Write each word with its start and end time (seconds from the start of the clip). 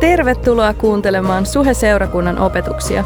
Tervetuloa 0.00 0.74
kuuntelemaan 0.74 1.46
Suhe-seurakunnan 1.46 2.38
opetuksia. 2.38 3.04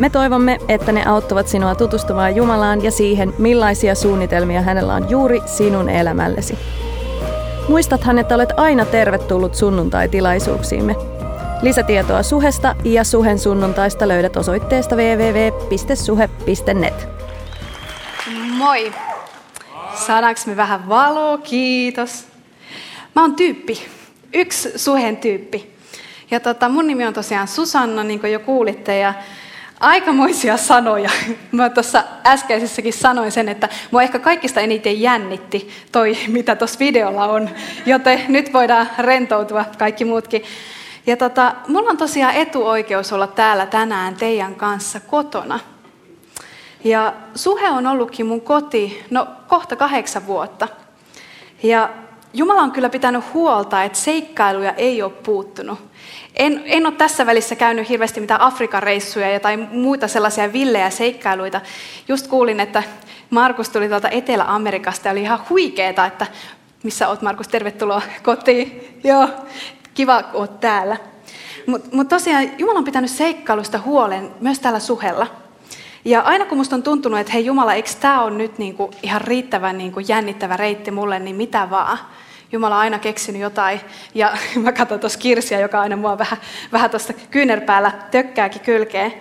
Me 0.00 0.10
toivomme, 0.10 0.58
että 0.68 0.92
ne 0.92 1.06
auttavat 1.06 1.48
sinua 1.48 1.74
tutustumaan 1.74 2.36
Jumalaan 2.36 2.84
ja 2.84 2.90
siihen, 2.90 3.34
millaisia 3.38 3.94
suunnitelmia 3.94 4.62
hänellä 4.62 4.94
on 4.94 5.10
juuri 5.10 5.40
sinun 5.46 5.88
elämällesi. 5.88 6.58
Muistathan, 7.68 8.18
että 8.18 8.34
olet 8.34 8.48
aina 8.56 8.84
tervetullut 8.84 9.54
sunnuntai-tilaisuuksiimme. 9.54 10.96
Lisätietoa 11.62 12.22
Suhesta 12.22 12.76
ja 12.84 13.04
Suhen 13.04 13.38
sunnuntaista 13.38 14.08
löydät 14.08 14.36
osoitteesta 14.36 14.96
www.suhe.net. 14.96 15.88
Moi! 18.56 18.92
Saadaanko 19.94 20.40
me 20.46 20.56
vähän 20.56 20.88
valoa? 20.88 21.38
Kiitos. 21.38 22.24
Mä 23.14 23.22
oon 23.22 23.34
tyyppi. 23.34 23.78
Yksi 24.34 24.78
Suhen 24.78 25.16
tyyppi. 25.16 25.75
Ja 26.30 26.40
tota, 26.40 26.68
mun 26.68 26.86
nimi 26.86 27.06
on 27.06 27.14
tosiaan 27.14 27.48
Susanna, 27.48 28.04
niin 28.04 28.20
kuin 28.20 28.32
jo 28.32 28.40
kuulitte, 28.40 28.98
ja 28.98 29.14
aikamoisia 29.80 30.56
sanoja. 30.72 31.10
Mä 31.52 31.70
tuossa 31.70 32.04
äskeisessäkin 32.26 32.92
sanoin 32.92 33.32
sen, 33.32 33.48
että 33.48 33.68
mua 33.90 34.02
ehkä 34.02 34.18
kaikista 34.18 34.60
eniten 34.60 35.00
jännitti 35.00 35.70
toi, 35.92 36.16
mitä 36.28 36.56
tuossa 36.56 36.78
videolla 36.78 37.24
on. 37.24 37.50
Joten 37.86 38.20
nyt 38.28 38.52
voidaan 38.52 38.88
rentoutua 38.98 39.64
kaikki 39.78 40.04
muutkin. 40.04 40.42
Ja 41.06 41.16
tota, 41.16 41.54
mulla 41.68 41.90
on 41.90 41.96
tosiaan 41.96 42.34
etuoikeus 42.34 43.12
olla 43.12 43.26
täällä 43.26 43.66
tänään 43.66 44.14
teidän 44.14 44.54
kanssa 44.54 45.00
kotona. 45.00 45.60
Ja 46.84 47.12
Suhe 47.34 47.70
on 47.70 47.86
ollutkin 47.86 48.26
mun 48.26 48.40
koti, 48.40 49.04
no 49.10 49.28
kohta 49.48 49.76
kahdeksan 49.76 50.26
vuotta. 50.26 50.68
Ja 51.62 51.90
Jumala 52.34 52.62
on 52.62 52.72
kyllä 52.72 52.88
pitänyt 52.88 53.24
huolta, 53.34 53.82
että 53.82 53.98
seikkailuja 53.98 54.72
ei 54.72 55.02
ole 55.02 55.12
puuttunut. 55.12 55.78
En, 56.36 56.62
en 56.64 56.86
ole 56.86 56.94
tässä 56.94 57.26
välissä 57.26 57.56
käynyt 57.56 57.88
hirveästi 57.88 58.20
mitään 58.20 58.40
Afrikan 58.40 58.82
reissuja 58.82 59.40
tai 59.40 59.56
muita 59.56 60.08
sellaisia 60.08 60.52
villejä 60.52 60.90
seikkailuita. 60.90 61.60
Just 62.08 62.26
kuulin, 62.26 62.60
että 62.60 62.82
Markus 63.30 63.68
tuli 63.68 63.88
tuolta 63.88 64.08
Etelä-Amerikasta 64.08 65.08
ja 65.08 65.12
oli 65.12 65.22
ihan 65.22 65.40
huikeeta, 65.50 66.06
että 66.06 66.26
missä 66.82 67.08
oot 67.08 67.22
Markus, 67.22 67.48
tervetuloa 67.48 68.02
kotiin. 68.22 68.98
Joo, 69.04 69.28
kiva, 69.94 70.22
kun 70.22 70.40
oot 70.40 70.60
täällä. 70.60 70.96
Mutta 71.66 71.96
mut 71.96 72.08
tosiaan 72.08 72.50
Jumala 72.58 72.78
on 72.78 72.84
pitänyt 72.84 73.10
seikkailusta 73.10 73.78
huolen 73.78 74.30
myös 74.40 74.60
täällä 74.60 74.80
suhella. 74.80 75.26
Ja 76.04 76.20
aina 76.20 76.44
kun 76.44 76.58
musta 76.58 76.76
on 76.76 76.82
tuntunut, 76.82 77.20
että 77.20 77.32
hei 77.32 77.46
Jumala, 77.46 77.74
eikö 77.74 77.90
tämä 78.00 78.22
ole 78.22 78.36
nyt 78.36 78.58
niinku 78.58 78.90
ihan 79.02 79.20
riittävän 79.20 79.78
niinku 79.78 80.00
jännittävä 80.00 80.56
reitti 80.56 80.90
mulle, 80.90 81.18
niin 81.18 81.36
mitä 81.36 81.70
vaan. 81.70 81.98
Jumala 82.52 82.74
on 82.74 82.80
aina 82.80 82.98
keksinyt 82.98 83.42
jotain. 83.42 83.80
Ja 84.14 84.36
mä 84.62 84.72
katson 84.72 85.00
tuossa 85.00 85.18
Kirsiä, 85.18 85.60
joka 85.60 85.80
aina 85.80 85.96
mua 85.96 86.18
vähän, 86.18 86.38
vähän 86.72 86.90
tuosta 86.90 87.12
kyynärpäällä 87.12 87.92
tökkääkin 88.10 88.60
kylkeen. 88.60 89.14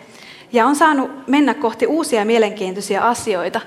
Ja 0.51 0.65
on 0.65 0.75
saanut 0.75 1.27
mennä 1.27 1.53
kohti 1.53 1.87
uusia 1.87 2.25
mielenkiintoisia 2.25 3.07
asioita, 3.07 3.61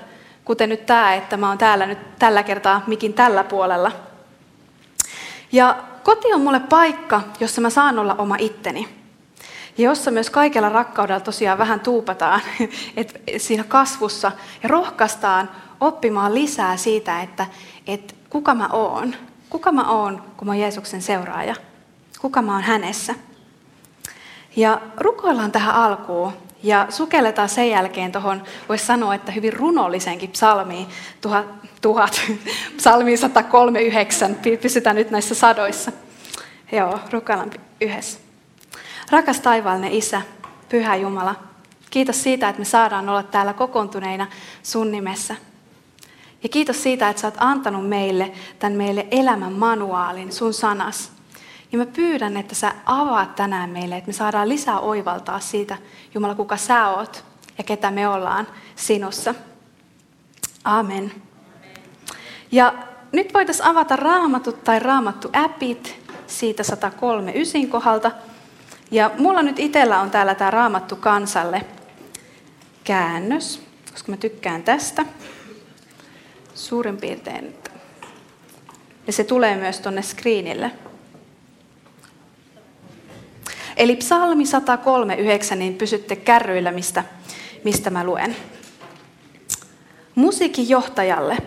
kuten 0.45 0.69
nyt 0.69 0.85
tämä, 0.85 1.13
että 1.13 1.37
mä 1.37 1.49
oon 1.49 1.57
täällä 1.57 1.85
nyt 1.85 2.19
tällä 2.19 2.43
kertaa 2.43 2.83
mikin 2.87 3.13
tällä 3.13 3.43
puolella. 3.43 3.91
Ja 5.51 5.77
koti 6.03 6.33
on 6.33 6.41
mulle 6.41 6.59
paikka, 6.59 7.21
jossa 7.39 7.61
mä 7.61 7.69
saan 7.69 7.99
olla 7.99 8.15
oma 8.17 8.35
itteni. 8.39 8.87
Ja 9.77 9.85
jossa 9.85 10.11
myös 10.11 10.29
kaikella 10.29 10.69
rakkaudella 10.69 11.19
tosiaan 11.19 11.57
vähän 11.57 11.79
tuupataan 11.79 12.41
että 12.97 13.19
siinä 13.37 13.63
kasvussa 13.63 14.31
ja 14.63 14.69
rohkaistaan 14.69 15.49
oppimaan 15.79 16.33
lisää 16.33 16.77
siitä, 16.77 17.21
että, 17.21 17.45
että 17.87 18.13
kuka 18.29 18.55
mä 18.55 18.69
oon. 18.71 19.15
Kuka 19.49 19.71
mä 19.71 19.91
oon, 19.91 20.23
kun 20.37 20.47
mä 20.47 20.51
oon 20.51 20.59
Jeesuksen 20.59 21.01
seuraaja? 21.01 21.55
Kuka 22.21 22.41
mä 22.41 22.53
oon 22.53 22.63
hänessä? 22.63 23.15
Ja 24.55 24.81
rukoillaan 24.97 25.51
tähän 25.51 25.75
alkuun 25.75 26.33
ja 26.63 26.85
sukelletaan 26.89 27.49
sen 27.49 27.69
jälkeen 27.69 28.11
tuohon, 28.11 28.43
voisi 28.69 28.85
sanoa, 28.85 29.15
että 29.15 29.31
hyvin 29.31 29.53
runollisenkin 29.53 30.31
psalmiin, 30.31 30.87
tuhat, 31.21 31.45
tuhat 31.81 32.21
psalmiin 32.77 33.17
139, 33.17 34.35
pysytään 34.61 34.95
nyt 34.95 35.11
näissä 35.11 35.35
sadoissa. 35.35 35.91
Joo, 36.71 36.99
rukoillaan 37.11 37.51
yhdessä. 37.81 38.19
Rakas 39.11 39.39
taivaallinen 39.39 39.91
Isä, 39.91 40.21
Pyhä 40.69 40.95
Jumala, 40.95 41.35
kiitos 41.89 42.23
siitä, 42.23 42.49
että 42.49 42.59
me 42.59 42.65
saadaan 42.65 43.09
olla 43.09 43.23
täällä 43.23 43.53
kokoontuneina 43.53 44.27
sun 44.63 44.91
nimessä. 44.91 45.35
Ja 46.43 46.49
kiitos 46.49 46.83
siitä, 46.83 47.09
että 47.09 47.21
sä 47.21 47.27
oot 47.27 47.35
antanut 47.37 47.89
meille 47.89 48.31
tämän 48.59 48.77
meille 48.77 49.07
elämän 49.11 49.53
manuaalin, 49.53 50.31
sun 50.31 50.53
sanas. 50.53 51.11
Ja 51.71 51.77
mä 51.77 51.85
pyydän, 51.85 52.37
että 52.37 52.55
sä 52.55 52.73
avaat 52.85 53.35
tänään 53.35 53.69
meille, 53.69 53.97
että 53.97 54.07
me 54.07 54.13
saadaan 54.13 54.49
lisää 54.49 54.79
oivaltaa 54.79 55.39
siitä, 55.39 55.77
Jumala, 56.13 56.35
kuka 56.35 56.57
sä 56.57 56.87
oot 56.87 57.23
ja 57.57 57.63
ketä 57.63 57.91
me 57.91 58.07
ollaan 58.07 58.47
sinussa. 58.75 59.35
Amen. 60.63 61.11
Ja 62.51 62.73
nyt 63.11 63.33
voitaisiin 63.33 63.67
avata 63.67 63.95
raamatut 63.95 64.63
tai 64.63 64.79
raamattu 64.79 65.29
appit 65.33 65.99
siitä 66.27 66.63
103 66.63 67.33
kohdalta. 67.69 68.11
Ja 68.91 69.11
mulla 69.17 69.41
nyt 69.41 69.59
itsellä 69.59 69.99
on 69.99 70.11
täällä 70.11 70.35
tämä 70.35 70.51
raamattu 70.51 70.95
kansalle 70.95 71.65
käännös, 72.83 73.61
koska 73.91 74.11
mä 74.11 74.17
tykkään 74.17 74.63
tästä 74.63 75.05
suurin 76.59 76.97
piirtein. 76.97 77.55
Ja 79.07 79.13
se 79.13 79.23
tulee 79.23 79.55
myös 79.57 79.79
tuonne 79.79 80.01
screenille. 80.01 80.71
Eli 83.77 83.95
psalmi 83.95 84.43
103.9, 85.51 85.55
niin 85.55 85.73
pysytte 85.73 86.15
kärryillä, 86.15 86.71
mistä, 86.71 87.03
mistä 87.63 87.89
mä 87.89 88.03
luen. 88.03 88.35
Musiikin 90.15 90.69
johtajalle, 90.69 91.37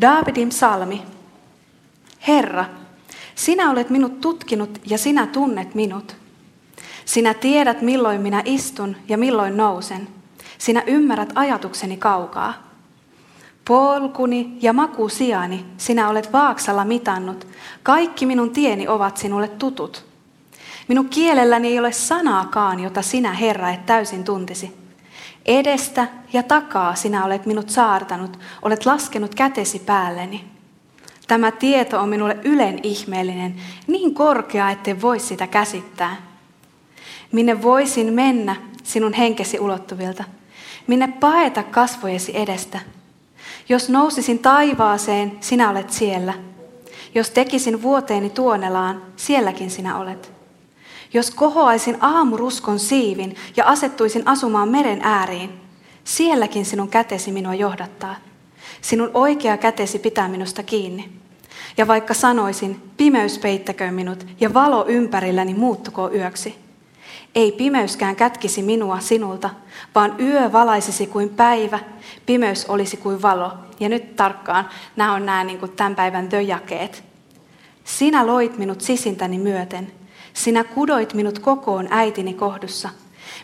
Davidin 0.00 0.48
psalmi. 0.48 1.02
Herra, 2.28 2.64
sinä 3.34 3.70
olet 3.70 3.90
minut 3.90 4.20
tutkinut 4.20 4.80
ja 4.86 4.98
sinä 4.98 5.26
tunnet 5.26 5.74
minut. 5.74 6.16
Sinä 7.04 7.34
tiedät, 7.34 7.82
milloin 7.82 8.20
minä 8.20 8.42
istun 8.44 8.96
ja 9.08 9.18
milloin 9.18 9.56
nousen. 9.56 10.08
Sinä 10.58 10.82
ymmärrät 10.86 11.32
ajatukseni 11.34 11.96
kaukaa. 11.96 12.67
Polkuni 13.68 14.58
ja 14.62 14.72
makusijani 14.72 15.64
sinä 15.76 16.08
olet 16.08 16.32
vaaksalla 16.32 16.84
mitannut. 16.84 17.46
Kaikki 17.82 18.26
minun 18.26 18.50
tieni 18.50 18.88
ovat 18.88 19.16
sinulle 19.16 19.48
tutut. 19.48 20.04
Minun 20.88 21.08
kielelläni 21.08 21.68
ei 21.68 21.78
ole 21.78 21.92
sanaakaan, 21.92 22.80
jota 22.80 23.02
sinä, 23.02 23.32
Herra, 23.32 23.70
et 23.70 23.86
täysin 23.86 24.24
tuntisi. 24.24 24.76
Edestä 25.46 26.08
ja 26.32 26.42
takaa 26.42 26.94
sinä 26.94 27.24
olet 27.24 27.46
minut 27.46 27.70
saartanut, 27.70 28.38
olet 28.62 28.86
laskenut 28.86 29.34
kätesi 29.34 29.78
päälleni. 29.78 30.44
Tämä 31.26 31.50
tieto 31.50 32.00
on 32.00 32.08
minulle 32.08 32.38
ylen 32.44 32.80
ihmeellinen, 32.82 33.54
niin 33.86 34.14
korkea, 34.14 34.70
etten 34.70 35.02
voi 35.02 35.20
sitä 35.20 35.46
käsittää. 35.46 36.16
Minne 37.32 37.62
voisin 37.62 38.12
mennä 38.12 38.56
sinun 38.82 39.12
henkesi 39.12 39.60
ulottuvilta? 39.60 40.24
Minne 40.86 41.08
paeta 41.08 41.62
kasvojesi 41.62 42.32
edestä? 42.36 42.97
Jos 43.68 43.88
nousisin 43.88 44.38
taivaaseen, 44.38 45.38
sinä 45.40 45.70
olet 45.70 45.92
siellä. 45.92 46.34
Jos 47.14 47.30
tekisin 47.30 47.82
vuoteeni 47.82 48.30
tuonelaan, 48.30 49.02
sielläkin 49.16 49.70
sinä 49.70 49.98
olet. 49.98 50.32
Jos 51.14 51.30
kohoaisin 51.30 51.96
aamuruskon 52.00 52.78
siivin 52.78 53.36
ja 53.56 53.64
asettuisin 53.64 54.28
asumaan 54.28 54.68
meren 54.68 55.00
ääriin, 55.02 55.50
sielläkin 56.04 56.64
sinun 56.64 56.88
kätesi 56.88 57.32
minua 57.32 57.54
johdattaa. 57.54 58.16
Sinun 58.80 59.10
oikea 59.14 59.56
kätesi 59.56 59.98
pitää 59.98 60.28
minusta 60.28 60.62
kiinni. 60.62 61.12
Ja 61.76 61.86
vaikka 61.86 62.14
sanoisin, 62.14 62.82
pimeys 62.96 63.38
peittäköön 63.38 63.94
minut 63.94 64.26
ja 64.40 64.54
valo 64.54 64.84
ympärilläni 64.88 65.54
muuttuko 65.54 66.10
yöksi. 66.14 66.67
Ei 67.34 67.52
pimeyskään 67.52 68.16
kätkisi 68.16 68.62
minua 68.62 69.00
sinulta, 69.00 69.50
vaan 69.94 70.14
yö 70.20 70.52
valaisisi 70.52 71.06
kuin 71.06 71.28
päivä, 71.28 71.78
pimeys 72.26 72.66
olisi 72.66 72.96
kuin 72.96 73.22
valo. 73.22 73.52
Ja 73.80 73.88
nyt 73.88 74.16
tarkkaan, 74.16 74.68
nämä 74.96 75.14
on 75.14 75.26
nämä 75.26 75.44
niin 75.44 75.58
kuin 75.58 75.72
tämän 75.72 75.96
päivän 75.96 76.30
döjakeet. 76.30 77.04
Sinä 77.84 78.26
loit 78.26 78.58
minut 78.58 78.80
sisintäni 78.80 79.38
myöten. 79.38 79.92
Sinä 80.34 80.64
kudoit 80.64 81.14
minut 81.14 81.38
kokoon 81.38 81.88
äitini 81.90 82.34
kohdussa. 82.34 82.88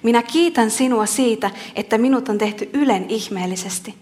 Minä 0.02 0.22
kiitän 0.22 0.70
sinua 0.70 1.06
siitä, 1.06 1.50
että 1.76 1.98
minut 1.98 2.28
on 2.28 2.38
tehty 2.38 2.70
ylen 2.72 3.10
ihmeellisesti. 3.10 3.94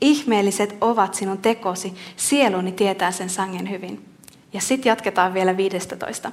Ihmeelliset 0.00 0.76
ovat 0.80 1.14
sinun 1.14 1.38
tekosi, 1.38 1.94
sieluni 2.16 2.72
tietää 2.72 3.10
sen 3.10 3.30
sangen 3.30 3.70
hyvin. 3.70 4.04
Ja 4.52 4.60
sitten 4.60 4.90
jatketaan 4.90 5.34
vielä 5.34 5.56
15. 5.56 6.32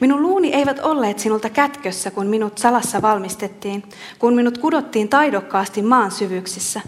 Minun 0.00 0.22
luuni 0.22 0.54
eivät 0.54 0.78
olleet 0.78 1.18
sinulta 1.18 1.50
kätkössä, 1.50 2.10
kun 2.10 2.26
minut 2.26 2.58
salassa 2.58 3.02
valmistettiin, 3.02 3.82
kun 4.18 4.34
minut 4.34 4.58
kudottiin 4.58 5.08
taidokkaasti 5.08 5.82
maan 5.82 6.10
syvyyksissä. 6.10 6.80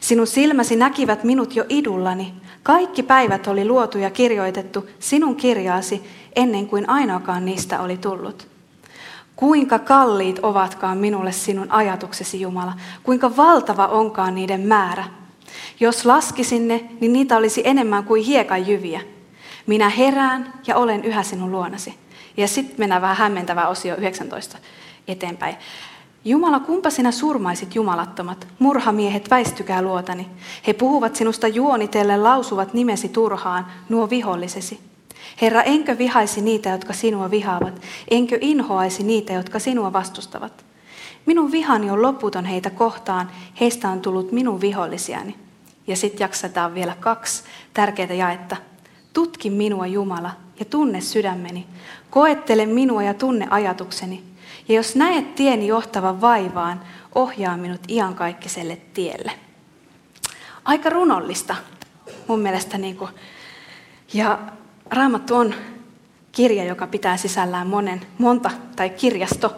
Sinun 0.00 0.26
silmäsi 0.26 0.76
näkivät 0.76 1.24
minut 1.24 1.56
jo 1.56 1.64
idullani. 1.68 2.34
Kaikki 2.62 3.02
päivät 3.02 3.46
oli 3.46 3.64
luotu 3.64 3.98
ja 3.98 4.10
kirjoitettu 4.10 4.88
sinun 4.98 5.36
kirjaasi 5.36 6.02
ennen 6.36 6.66
kuin 6.66 6.88
ainoakaan 6.88 7.44
niistä 7.44 7.80
oli 7.80 7.96
tullut. 7.96 8.48
Kuinka 9.36 9.78
kalliit 9.78 10.38
ovatkaan 10.42 10.98
minulle 10.98 11.32
sinun 11.32 11.70
ajatuksesi, 11.70 12.40
Jumala. 12.40 12.72
Kuinka 13.02 13.36
valtava 13.36 13.86
onkaan 13.86 14.34
niiden 14.34 14.60
määrä. 14.60 15.04
Jos 15.80 16.06
laskisin 16.06 16.68
ne, 16.68 16.88
niin 17.00 17.12
niitä 17.12 17.36
olisi 17.36 17.62
enemmän 17.64 18.04
kuin 18.04 18.22
hiekan 18.22 18.68
jyviä. 18.68 19.00
Minä 19.66 19.88
herään 19.88 20.52
ja 20.66 20.76
olen 20.76 21.04
yhä 21.04 21.22
sinun 21.22 21.52
luonasi. 21.52 21.94
Ja 22.36 22.48
sitten 22.48 22.76
mennään 22.78 23.02
vähän 23.02 23.16
hämmentävä 23.16 23.68
osio 23.68 23.96
19 23.96 24.58
eteenpäin. 25.08 25.56
Jumala, 26.24 26.60
kumpa 26.60 26.90
sinä 26.90 27.12
surmaisit 27.12 27.74
jumalattomat? 27.74 28.46
Murhamiehet, 28.58 29.30
väistykää 29.30 29.82
luotani. 29.82 30.28
He 30.66 30.72
puhuvat 30.72 31.16
sinusta 31.16 31.48
juonitelle, 31.48 32.16
lausuvat 32.16 32.74
nimesi 32.74 33.08
turhaan, 33.08 33.66
nuo 33.88 34.10
vihollisesi. 34.10 34.80
Herra, 35.42 35.62
enkö 35.62 35.98
vihaisi 35.98 36.40
niitä, 36.40 36.70
jotka 36.70 36.92
sinua 36.92 37.30
vihaavat? 37.30 37.80
Enkö 38.10 38.38
inhoaisi 38.40 39.02
niitä, 39.02 39.32
jotka 39.32 39.58
sinua 39.58 39.92
vastustavat? 39.92 40.64
Minun 41.26 41.52
vihani 41.52 41.90
on 41.90 42.02
loputon 42.02 42.44
heitä 42.44 42.70
kohtaan, 42.70 43.30
heistä 43.60 43.88
on 43.88 44.00
tullut 44.00 44.32
minun 44.32 44.60
vihollisiani. 44.60 45.36
Ja 45.86 45.96
sitten 45.96 46.24
jaksetaan 46.24 46.74
vielä 46.74 46.96
kaksi 47.00 47.42
tärkeää 47.74 48.14
jaetta. 48.14 48.56
Tutki 49.12 49.50
minua, 49.50 49.86
Jumala, 49.86 50.30
ja 50.58 50.64
tunne 50.64 51.00
sydämeni. 51.00 51.66
Koettele 52.16 52.66
minua 52.66 53.02
ja 53.02 53.14
tunne 53.14 53.46
ajatukseni. 53.50 54.22
Ja 54.68 54.74
jos 54.74 54.96
näet 54.96 55.34
tieni 55.34 55.66
johtavan 55.66 56.20
vaivaan, 56.20 56.80
ohjaa 57.14 57.56
minut 57.56 57.80
iankaikkiselle 57.88 58.78
tielle. 58.94 59.32
Aika 60.64 60.90
runollista 60.90 61.56
mun 62.28 62.40
mielestä. 62.40 62.78
Niin 62.78 62.96
kuin. 62.96 63.10
Ja 64.12 64.38
Raamattu 64.90 65.34
on 65.34 65.54
kirja, 66.32 66.64
joka 66.64 66.86
pitää 66.86 67.16
sisällään 67.16 67.66
monen, 67.66 68.00
monta, 68.18 68.50
tai 68.76 68.90
kirjasto, 68.90 69.56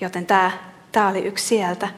joten 0.00 0.26
tämä, 0.26 0.50
tämä 0.92 1.08
oli 1.08 1.20
yksi 1.24 1.46
sieltä. 1.46 1.88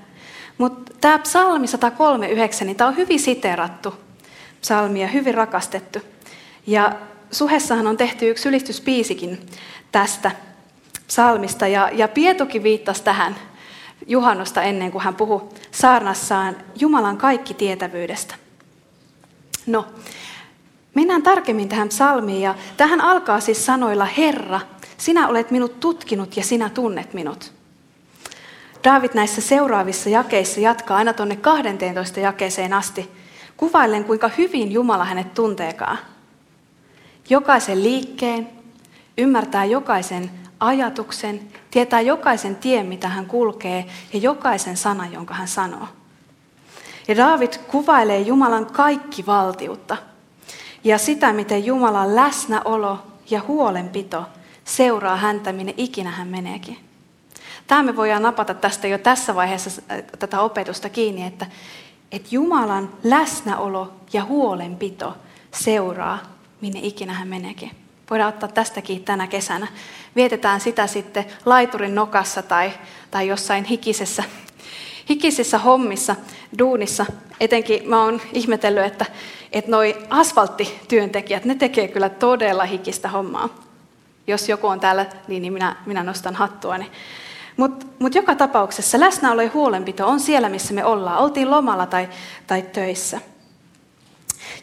Mutta 0.59 0.95
tämä 1.01 1.19
psalmi 1.19 1.67
139, 1.67 2.67
niin 2.67 2.77
tämä 2.77 2.89
on 2.89 2.97
hyvin 2.97 3.21
siterattu 3.21 3.95
psalmi 4.61 5.03
ja 5.03 5.09
hyvin 5.09 5.35
rakastettu. 5.35 5.99
Ja 6.67 6.93
Suhessahan 7.35 7.87
on 7.87 7.97
tehty 7.97 8.31
yksi 8.31 8.49
ylistyspiisikin 8.49 9.47
tästä 9.93 10.31
psalmista, 11.07 11.67
ja, 11.67 11.91
ja 11.93 12.09
Pietokin 12.09 12.63
viittasi 12.63 13.03
tähän 13.03 13.37
juhannosta 14.07 14.63
ennen 14.63 14.93
kuin 14.93 15.05
hän 15.05 15.15
puhui 15.15 15.43
saarnassaan 15.71 16.57
Jumalan 16.81 17.17
kaikki 17.17 17.55
tietävyydestä. 17.55 18.35
No, 19.67 19.87
mennään 20.95 21.23
tarkemmin 21.23 21.69
tähän 21.69 21.89
psalmiin, 21.89 22.43
ja 22.43 22.55
tähän 22.77 23.01
alkaa 23.01 23.41
siis 23.41 23.67
sanoilla 23.67 24.05
Herra, 24.05 24.61
sinä 24.97 25.29
olet 25.29 25.51
minut 25.51 25.81
tutkinut 25.81 26.37
ja 26.37 26.43
sinä 26.43 26.69
tunnet 26.69 27.15
minut. 27.15 27.53
David 28.85 29.11
näissä 29.15 29.41
seuraavissa 29.41 30.11
jakeissa 30.11 30.61
jatkaa 30.61 30.97
aina 30.97 31.13
tuonne 31.13 31.37
12 31.37 32.21
jakeeseen 32.21 32.73
asti, 32.73 33.11
kuvaillen 33.57 34.05
kuinka 34.05 34.31
hyvin 34.39 34.73
Jumala 34.73 35.05
hänet 35.05 35.35
tunteekaan. 35.35 36.14
Jokaisen 37.31 37.83
liikkeen, 37.83 38.49
ymmärtää 39.19 39.65
jokaisen 39.65 40.31
ajatuksen, 40.61 41.41
tietää 41.71 42.01
jokaisen 42.01 42.57
tien, 42.57 42.87
mitä 42.87 43.09
hän 43.09 43.27
kulkee, 43.27 43.87
ja 44.13 44.19
jokaisen 44.19 44.77
sanan, 44.77 45.13
jonka 45.13 45.35
hän 45.35 45.49
sanoo. 45.49 45.89
Ja 47.09 47.17
David 47.17 47.53
kuvailee 47.69 48.21
Jumalan 48.21 48.67
kaikki 48.67 49.27
valtiutta 49.27 49.97
ja 50.85 50.99
sitä, 50.99 51.33
miten 51.33 51.67
Jumalan 51.67 52.17
läsnäolo 52.17 52.99
ja 53.31 53.43
huolenpito 53.49 54.25
seuraa 54.65 55.17
häntä, 55.17 55.53
minne 55.53 55.75
ikinä 55.77 56.11
hän 56.11 56.29
meneekin. 56.29 56.79
Tämä 57.67 57.83
me 57.83 57.97
voidaan 57.97 58.23
napata 58.23 58.55
tästä 58.55 58.89
jo 58.89 58.99
tässä 58.99 59.35
vaiheessa 59.35 59.83
äh, 59.91 60.03
tätä 60.19 60.41
opetusta 60.41 60.89
kiinni, 60.89 61.27
että, 61.27 61.47
että 62.13 62.29
Jumalan 62.31 62.91
läsnäolo 63.05 63.93
ja 64.13 64.25
huolenpito 64.25 65.17
seuraa, 65.55 66.19
minne 66.65 66.81
ikinä 66.83 67.13
hän 67.13 67.29
meneekin. 67.29 67.71
Voidaan 68.11 68.29
ottaa 68.29 68.49
tästäkin 68.49 69.05
tänä 69.05 69.27
kesänä. 69.27 69.67
Vietetään 70.17 70.61
sitä 70.61 70.87
sitten 70.87 71.25
laiturin 71.45 71.95
nokassa 71.95 72.43
tai, 72.43 72.73
tai 73.11 73.29
jossain 73.29 73.65
hikisessä, 73.65 74.25
hikisessä 75.09 75.59
hommissa, 75.59 76.17
duunissa. 76.59 77.07
Etenkin 77.41 77.89
mä 77.89 78.03
oon 78.03 78.21
ihmetellyt, 78.33 78.85
että, 78.85 79.07
että 79.53 79.71
noi 79.71 79.97
asfalttityöntekijät, 80.11 81.45
ne 81.45 81.55
tekee 81.55 81.89
kyllä 81.89 82.09
todella 82.09 82.65
hikistä 82.65 83.09
hommaa. 83.09 83.49
Jos 84.27 84.49
joku 84.49 84.67
on 84.67 84.81
täällä, 84.81 85.07
niin, 85.29 85.43
niin 85.43 85.53
minä, 85.53 85.77
minä 85.87 86.03
nostan 86.03 86.35
hattuani. 86.35 86.91
Mutta 87.57 87.87
mut 87.99 88.15
joka 88.15 88.35
tapauksessa 88.35 89.01
läsnäolo 89.01 89.43
ja 89.43 89.51
huolenpito 89.55 90.09
on 90.09 90.21
siellä, 90.21 90.49
missä 90.49 90.75
me 90.75 90.85
ollaan. 90.85 91.19
Oltiin 91.19 91.51
lomalla 91.51 91.87
tai, 91.87 92.09
tai 92.47 92.63
töissä. 92.63 93.21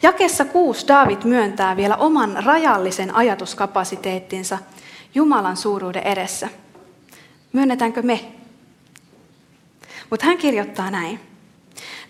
Jakessa 0.02 0.44
6 0.44 0.88
David 0.88 1.18
myöntää 1.24 1.76
vielä 1.76 1.96
oman 1.96 2.44
rajallisen 2.44 3.14
ajatuskapasiteettinsa 3.14 4.58
Jumalan 5.14 5.56
suuruuden 5.56 6.02
edessä. 6.02 6.48
Myönnetäänkö 7.52 8.02
me? 8.02 8.32
Mutta 10.10 10.26
hän 10.26 10.38
kirjoittaa 10.38 10.90
näin. 10.90 11.20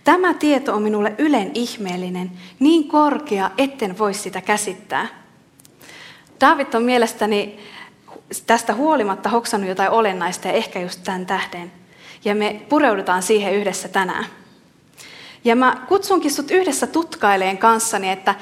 Tämä 0.04 0.34
tieto 0.34 0.74
on 0.74 0.82
minulle 0.82 1.14
ylen 1.18 1.50
ihmeellinen, 1.54 2.30
niin 2.58 2.88
korkea, 2.88 3.50
etten 3.58 3.98
voi 3.98 4.14
sitä 4.14 4.40
käsittää. 4.40 5.06
David 6.40 6.74
on 6.74 6.82
mielestäni 6.82 7.58
tästä 8.46 8.74
huolimatta 8.74 9.28
hoksannut 9.28 9.68
jotain 9.68 9.90
olennaista 9.90 10.48
ja 10.48 10.54
ehkä 10.54 10.80
just 10.80 11.00
tämän 11.04 11.26
tähden. 11.26 11.72
Ja 12.24 12.34
me 12.34 12.60
pureudutaan 12.68 13.22
siihen 13.22 13.54
yhdessä 13.54 13.88
tänään. 13.88 14.26
Ja 15.44 15.56
mä 15.56 15.76
kutsunkin 15.88 16.30
sut 16.30 16.50
yhdessä 16.50 16.86
tutkaileen 16.86 17.58
kanssani, 17.58 18.10
että 18.10 18.34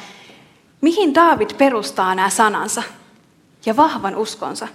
mihin 0.80 1.14
David 1.14 1.50
perustaa 1.58 2.14
nämä 2.14 2.30
sanansa 2.30 2.82
ja 3.66 3.76
vahvan 3.76 4.16
uskonsa. 4.16 4.68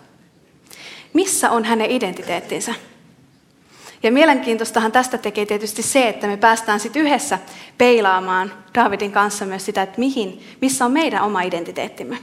Missä 1.13 1.49
on 1.51 1.65
hänen 1.65 1.91
identiteettinsä? 1.91 2.73
Ja 4.03 4.11
mielenkiintoistahan 4.11 4.91
tästä 4.91 5.17
tekee 5.17 5.45
tietysti 5.45 5.81
se, 5.81 6.09
että 6.09 6.27
me 6.27 6.37
päästään 6.37 6.79
sitten 6.79 7.01
yhdessä 7.01 7.39
peilaamaan 7.77 8.51
Davidin 8.75 9.11
kanssa 9.11 9.45
myös 9.45 9.65
sitä, 9.65 9.81
että 9.81 9.99
mihin, 9.99 10.43
missä 10.61 10.85
on 10.85 10.91
meidän 10.91 11.23
oma 11.23 11.41
identiteettimme. 11.41 12.17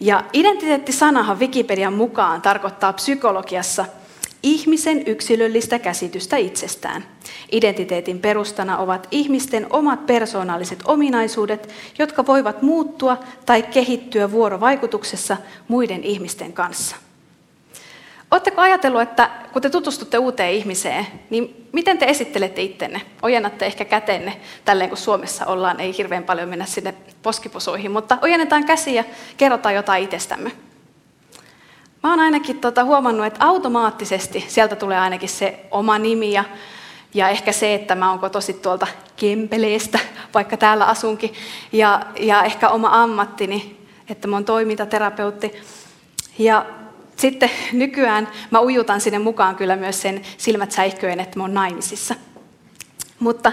Ja 0.00 0.24
identiteettisanahan 0.32 1.40
Wikipedian 1.40 1.92
mukaan 1.92 2.42
tarkoittaa 2.42 2.92
psykologiassa 2.92 3.84
ihmisen 4.44 5.02
yksilöllistä 5.06 5.78
käsitystä 5.78 6.36
itsestään. 6.36 7.04
Identiteetin 7.52 8.18
perustana 8.18 8.78
ovat 8.78 9.08
ihmisten 9.10 9.66
omat 9.70 10.06
persoonalliset 10.06 10.78
ominaisuudet, 10.84 11.68
jotka 11.98 12.26
voivat 12.26 12.62
muuttua 12.62 13.18
tai 13.46 13.62
kehittyä 13.62 14.30
vuorovaikutuksessa 14.30 15.36
muiden 15.68 16.04
ihmisten 16.04 16.52
kanssa. 16.52 16.96
Oletteko 18.30 18.60
ajatellut, 18.60 19.02
että 19.02 19.30
kun 19.52 19.62
te 19.62 19.70
tutustutte 19.70 20.18
uuteen 20.18 20.52
ihmiseen, 20.52 21.06
niin 21.30 21.68
miten 21.72 21.98
te 21.98 22.06
esittelette 22.06 22.62
ittenne? 22.62 23.00
Ojennatte 23.22 23.66
ehkä 23.66 23.84
kätenne, 23.84 24.40
tälleen 24.64 24.90
kun 24.90 24.98
Suomessa 24.98 25.46
ollaan, 25.46 25.80
ei 25.80 25.94
hirveän 25.98 26.24
paljon 26.24 26.48
mennä 26.48 26.66
sinne 26.66 26.94
poskiposuihin, 27.22 27.90
mutta 27.90 28.18
ojennetaan 28.22 28.64
käsiä 28.64 28.94
ja 28.94 29.04
kerrotaan 29.36 29.74
jotain 29.74 30.04
itsestämme. 30.04 30.52
Mä 32.04 32.10
oon 32.10 32.20
ainakin 32.20 32.60
tota 32.60 32.84
huomannut, 32.84 33.26
että 33.26 33.44
automaattisesti 33.44 34.44
sieltä 34.48 34.76
tulee 34.76 34.98
ainakin 34.98 35.28
se 35.28 35.66
oma 35.70 35.98
nimi 35.98 36.32
ja, 36.32 36.44
ja 37.14 37.28
ehkä 37.28 37.52
se, 37.52 37.74
että 37.74 37.94
mä 37.94 38.10
oon 38.10 38.18
kotosi 38.18 38.52
tuolta 38.52 38.86
Kempeleestä, 39.16 39.98
vaikka 40.34 40.56
täällä 40.56 40.84
asunkin, 40.84 41.32
ja, 41.72 42.06
ja 42.20 42.42
ehkä 42.42 42.68
oma 42.68 43.02
ammattini, 43.02 43.86
että 44.08 44.28
mä 44.28 44.36
oon 44.36 44.44
toimintaterapeutti. 44.44 45.52
Ja 46.38 46.66
sitten 47.16 47.50
nykyään 47.72 48.28
mä 48.50 48.60
ujutan 48.60 49.00
sinne 49.00 49.18
mukaan 49.18 49.56
kyllä 49.56 49.76
myös 49.76 50.02
sen 50.02 50.22
silmät 50.36 50.72
säihköön, 50.72 51.20
että 51.20 51.38
mä 51.38 51.44
oon 51.44 51.54
naimisissa. 51.54 52.14
Mutta, 53.18 53.52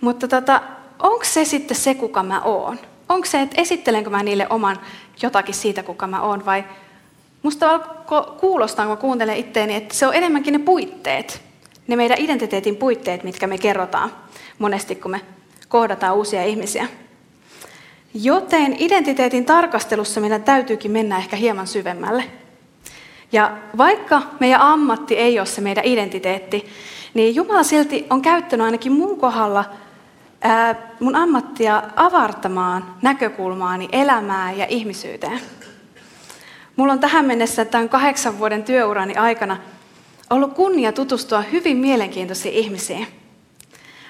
mutta 0.00 0.28
tota, 0.28 0.62
onko 0.98 1.24
se 1.24 1.44
sitten 1.44 1.76
se, 1.76 1.94
kuka 1.94 2.22
mä 2.22 2.40
oon? 2.40 2.78
Onko 3.08 3.26
se, 3.26 3.40
että 3.40 3.62
esittelenkö 3.62 4.10
mä 4.10 4.22
niille 4.22 4.46
oman 4.50 4.78
jotakin 5.22 5.54
siitä, 5.54 5.82
kuka 5.82 6.06
mä 6.06 6.20
oon, 6.20 6.46
vai 6.46 6.64
musta 7.42 7.70
alkoi 7.70 8.34
kuulostaa, 8.40 8.86
kun 8.86 8.96
kuuntelen 8.96 9.36
itteeni, 9.36 9.74
että 9.74 9.94
se 9.94 10.06
on 10.06 10.14
enemmänkin 10.14 10.52
ne 10.52 10.58
puitteet, 10.58 11.42
ne 11.86 11.96
meidän 11.96 12.18
identiteetin 12.20 12.76
puitteet, 12.76 13.24
mitkä 13.24 13.46
me 13.46 13.58
kerrotaan 13.58 14.12
monesti, 14.58 14.94
kun 14.94 15.10
me 15.10 15.20
kohdataan 15.68 16.16
uusia 16.16 16.44
ihmisiä. 16.44 16.88
Joten 18.14 18.76
identiteetin 18.78 19.44
tarkastelussa 19.44 20.20
meidän 20.20 20.42
täytyykin 20.42 20.90
mennä 20.90 21.18
ehkä 21.18 21.36
hieman 21.36 21.66
syvemmälle. 21.66 22.24
Ja 23.32 23.56
vaikka 23.76 24.22
meidän 24.40 24.60
ammatti 24.60 25.16
ei 25.16 25.38
ole 25.38 25.46
se 25.46 25.60
meidän 25.60 25.84
identiteetti, 25.84 26.66
niin 27.14 27.34
Jumala 27.34 27.62
silti 27.62 28.06
on 28.10 28.22
käyttänyt 28.22 28.64
ainakin 28.64 28.92
mun 28.92 29.18
kohdalla 29.18 29.64
ää, 30.40 30.74
mun 31.00 31.16
ammattia 31.16 31.82
avartamaan 31.96 32.94
näkökulmaani 33.02 33.88
elämään 33.92 34.58
ja 34.58 34.66
ihmisyyteen. 34.68 35.40
Mulla 36.78 36.92
on 36.92 37.00
tähän 37.00 37.24
mennessä 37.24 37.64
tämän 37.64 37.88
kahdeksan 37.88 38.38
vuoden 38.38 38.62
työurani 38.62 39.14
aikana 39.14 39.56
ollut 40.30 40.54
kunnia 40.54 40.92
tutustua 40.92 41.40
hyvin 41.40 41.76
mielenkiintoisiin 41.76 42.54
ihmisiin. 42.54 43.06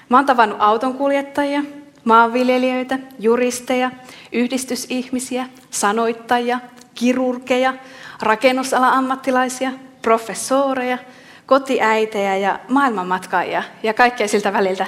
Mä 0.09 0.17
oon 0.17 0.25
tavannut 0.25 0.57
autonkuljettajia, 0.61 1.63
maanviljelijöitä, 2.03 2.99
juristeja, 3.19 3.91
yhdistysihmisiä, 4.31 5.45
sanoittajia, 5.69 6.59
kirurgeja, 6.95 7.73
rakennusalan 8.21 8.93
ammattilaisia, 8.93 9.71
professoreja, 10.01 10.97
kotiäitejä 11.45 12.37
ja 12.37 12.59
maailmanmatkaajia 12.67 13.63
ja 13.83 13.93
kaikkea 13.93 14.27
siltä 14.27 14.53
väliltä. 14.53 14.87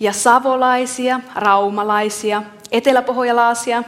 Ja 0.00 0.12
savolaisia, 0.12 1.20
raumalaisia, 1.34 2.42
eteläpohjalaisia, 2.72 3.82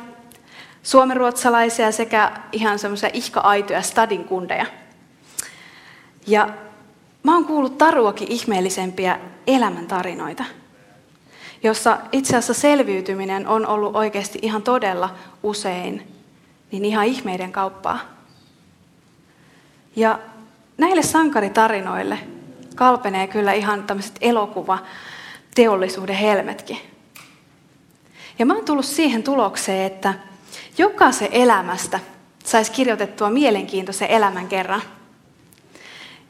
suomenruotsalaisia 0.89 1.93
sekä 1.93 2.33
ihan 2.53 2.79
semmoisia 2.79 3.11
ihka-aitoja 3.13 3.83
stadin 3.83 4.25
kundeja. 4.25 4.67
Ja 6.27 6.49
mä 7.23 7.35
oon 7.35 7.45
kuullut 7.45 7.79
taruakin 7.79 8.33
ihmeellisempiä 8.33 9.21
elämäntarinoita, 9.47 10.45
jossa 11.63 11.99
itse 12.13 12.37
asiassa 12.37 12.55
selviytyminen 12.55 13.49
on 13.49 13.67
ollut 13.67 13.97
oikeasti 13.97 14.39
ihan 14.43 14.63
todella 14.63 15.15
usein 15.43 16.13
niin 16.73 16.85
ihan 16.85 17.07
ihmeiden 17.07 17.53
kauppaa. 17.53 18.01
Ja 19.97 20.19
näille 20.79 21.03
sankaritarinoille 21.03 22.19
kalpenee 22.75 23.27
kyllä 23.27 23.53
ihan 23.53 23.83
tämmöiset 23.83 24.17
elokuva 24.21 24.79
teollisuuden 25.55 26.17
helmetkin. 26.17 26.79
Ja 28.39 28.47
mä 28.47 28.55
oon 28.55 28.65
tullut 28.65 28.85
siihen 28.85 29.23
tulokseen, 29.23 29.87
että 29.93 30.15
jokaisen 30.79 31.29
elämästä 31.33 32.01
saisi 32.45 32.73
kirjoitettua 32.73 33.31
mielenkiintoisen 33.31 34.11
elämän 34.11 34.49
kerran. 34.49 34.83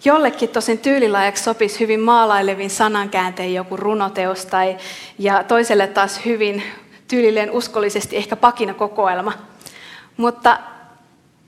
Jollekin 0.04 0.48
tosin 0.48 0.78
tyylilaajaksi 0.78 1.42
sopisi 1.42 1.80
hyvin 1.80 2.00
maalailevin 2.00 2.70
sanankääntein 2.70 3.54
joku 3.54 3.76
runoteos 3.76 4.46
tai, 4.46 4.76
ja 5.18 5.44
toiselle 5.44 5.86
taas 5.86 6.24
hyvin 6.24 6.62
tyylilleen 7.08 7.50
uskollisesti 7.50 8.16
ehkä 8.16 8.36
pakinakokoelma. 8.36 9.32
Mutta 10.16 10.58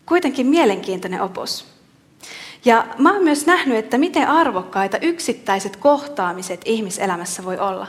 kuitenkin 0.07 0.47
mielenkiintoinen 0.47 1.21
opus. 1.21 1.67
Ja 2.65 2.87
mä 2.99 3.13
oon 3.13 3.25
myös 3.25 3.47
nähnyt, 3.47 3.79
että 3.79 3.99
miten 3.99 4.29
arvokkaita 4.29 4.99
yksittäiset 4.99 5.77
kohtaamiset 5.77 6.61
ihmiselämässä 6.65 7.45
voi 7.45 7.59
olla. 7.59 7.87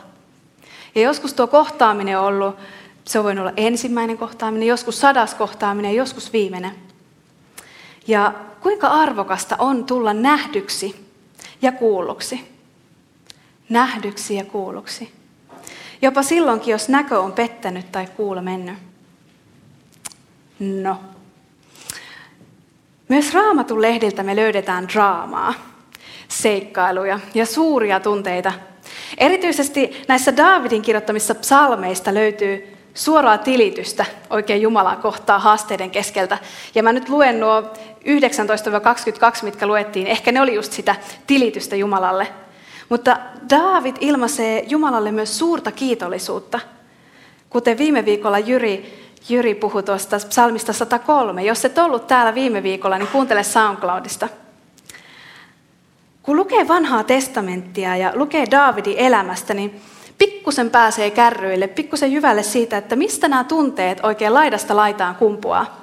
Ja 0.96 1.02
joskus 1.02 1.34
tuo 1.34 1.48
kohtaaminen 1.48 2.20
on 2.20 2.26
ollut, 2.26 2.56
se 3.06 3.24
voinut 3.24 3.42
olla 3.42 3.54
ensimmäinen 3.58 4.18
kohtaaminen, 4.18 4.68
joskus 4.68 5.00
sadas 5.00 5.36
kohtaaminen, 5.36 5.96
joskus 5.96 6.34
viimeinen. 6.34 6.72
Ja 8.08 8.34
kuinka 8.62 8.88
arvokasta 8.88 9.56
on 9.60 9.86
tulla 9.86 10.14
nähdyksi 10.14 11.06
ja 11.62 11.72
kuulluksi. 11.72 12.52
Nähdyksi 13.70 14.36
ja 14.36 14.46
kuulluksi. 14.46 15.12
Jopa 16.02 16.24
silloinkin, 16.24 16.72
jos 16.72 16.90
näkö 16.90 17.20
on 17.20 17.32
pettänyt 17.32 17.92
tai 17.92 18.08
kuulo 18.18 18.42
mennyt. 18.42 18.76
No. 20.60 21.00
Myös 23.10 23.34
raamatun 23.34 23.82
lehdiltä 23.82 24.24
me 24.24 24.36
löydetään 24.36 24.88
draamaa, 24.88 25.54
seikkailuja 26.28 27.20
ja 27.34 27.46
suuria 27.46 28.00
tunteita. 28.00 28.54
Erityisesti 29.18 30.04
näissä 30.08 30.38
Daavidin 30.38 30.82
kirjoittamissa 30.82 31.36
psalmeista 31.36 32.14
löytyy 32.14 32.78
suoraa 32.94 33.38
tilitystä 33.38 34.06
oikein 34.30 34.62
Jumalaa 34.62 34.96
kohtaa 34.96 35.40
haasteiden 35.40 35.92
keskeltä. 35.92 36.38
Ja 36.76 36.84
mä 36.84 36.94
nyt 36.94 37.10
luen 37.10 37.40
nuo 37.40 37.62
19-22, 37.62 37.66
mitkä 39.44 39.68
luettiin. 39.68 40.08
Ehkä 40.08 40.32
ne 40.32 40.42
oli 40.42 40.56
just 40.56 40.72
sitä 40.72 40.96
tilitystä 41.28 41.76
Jumalalle. 41.76 42.28
Mutta 42.90 43.18
Daavid 43.50 43.96
ilmaisee 44.00 44.66
Jumalalle 44.68 45.12
myös 45.12 45.40
suurta 45.40 45.72
kiitollisuutta. 45.72 46.60
Kuten 47.50 47.78
viime 47.78 48.06
viikolla 48.06 48.40
Jyri, 48.40 49.00
Jyri 49.30 49.56
puhui 49.56 49.84
tuosta 49.84 50.18
psalmista 50.30 50.74
103. 50.74 51.44
Jos 51.44 51.66
et 51.66 51.78
ollut 51.78 52.08
täällä 52.08 52.36
viime 52.36 52.64
viikolla, 52.64 52.98
niin 52.98 53.08
kuuntele 53.08 53.44
SoundCloudista. 53.44 54.30
Kun 56.24 56.38
lukee 56.38 56.68
vanhaa 56.68 57.04
testamenttia 57.04 57.96
ja 57.96 58.12
lukee 58.16 58.46
Daavidin 58.52 58.98
elämästä, 58.98 59.54
niin 59.54 59.82
pikkusen 60.22 60.70
pääsee 60.70 61.12
kärryille, 61.12 61.68
pikkusen 61.68 62.12
jyvälle 62.12 62.44
siitä, 62.44 62.78
että 62.78 62.96
mistä 62.96 63.28
nämä 63.28 63.44
tunteet 63.44 64.00
oikein 64.04 64.34
laidasta 64.34 64.76
laitaan 64.76 65.16
kumpuaa. 65.16 65.82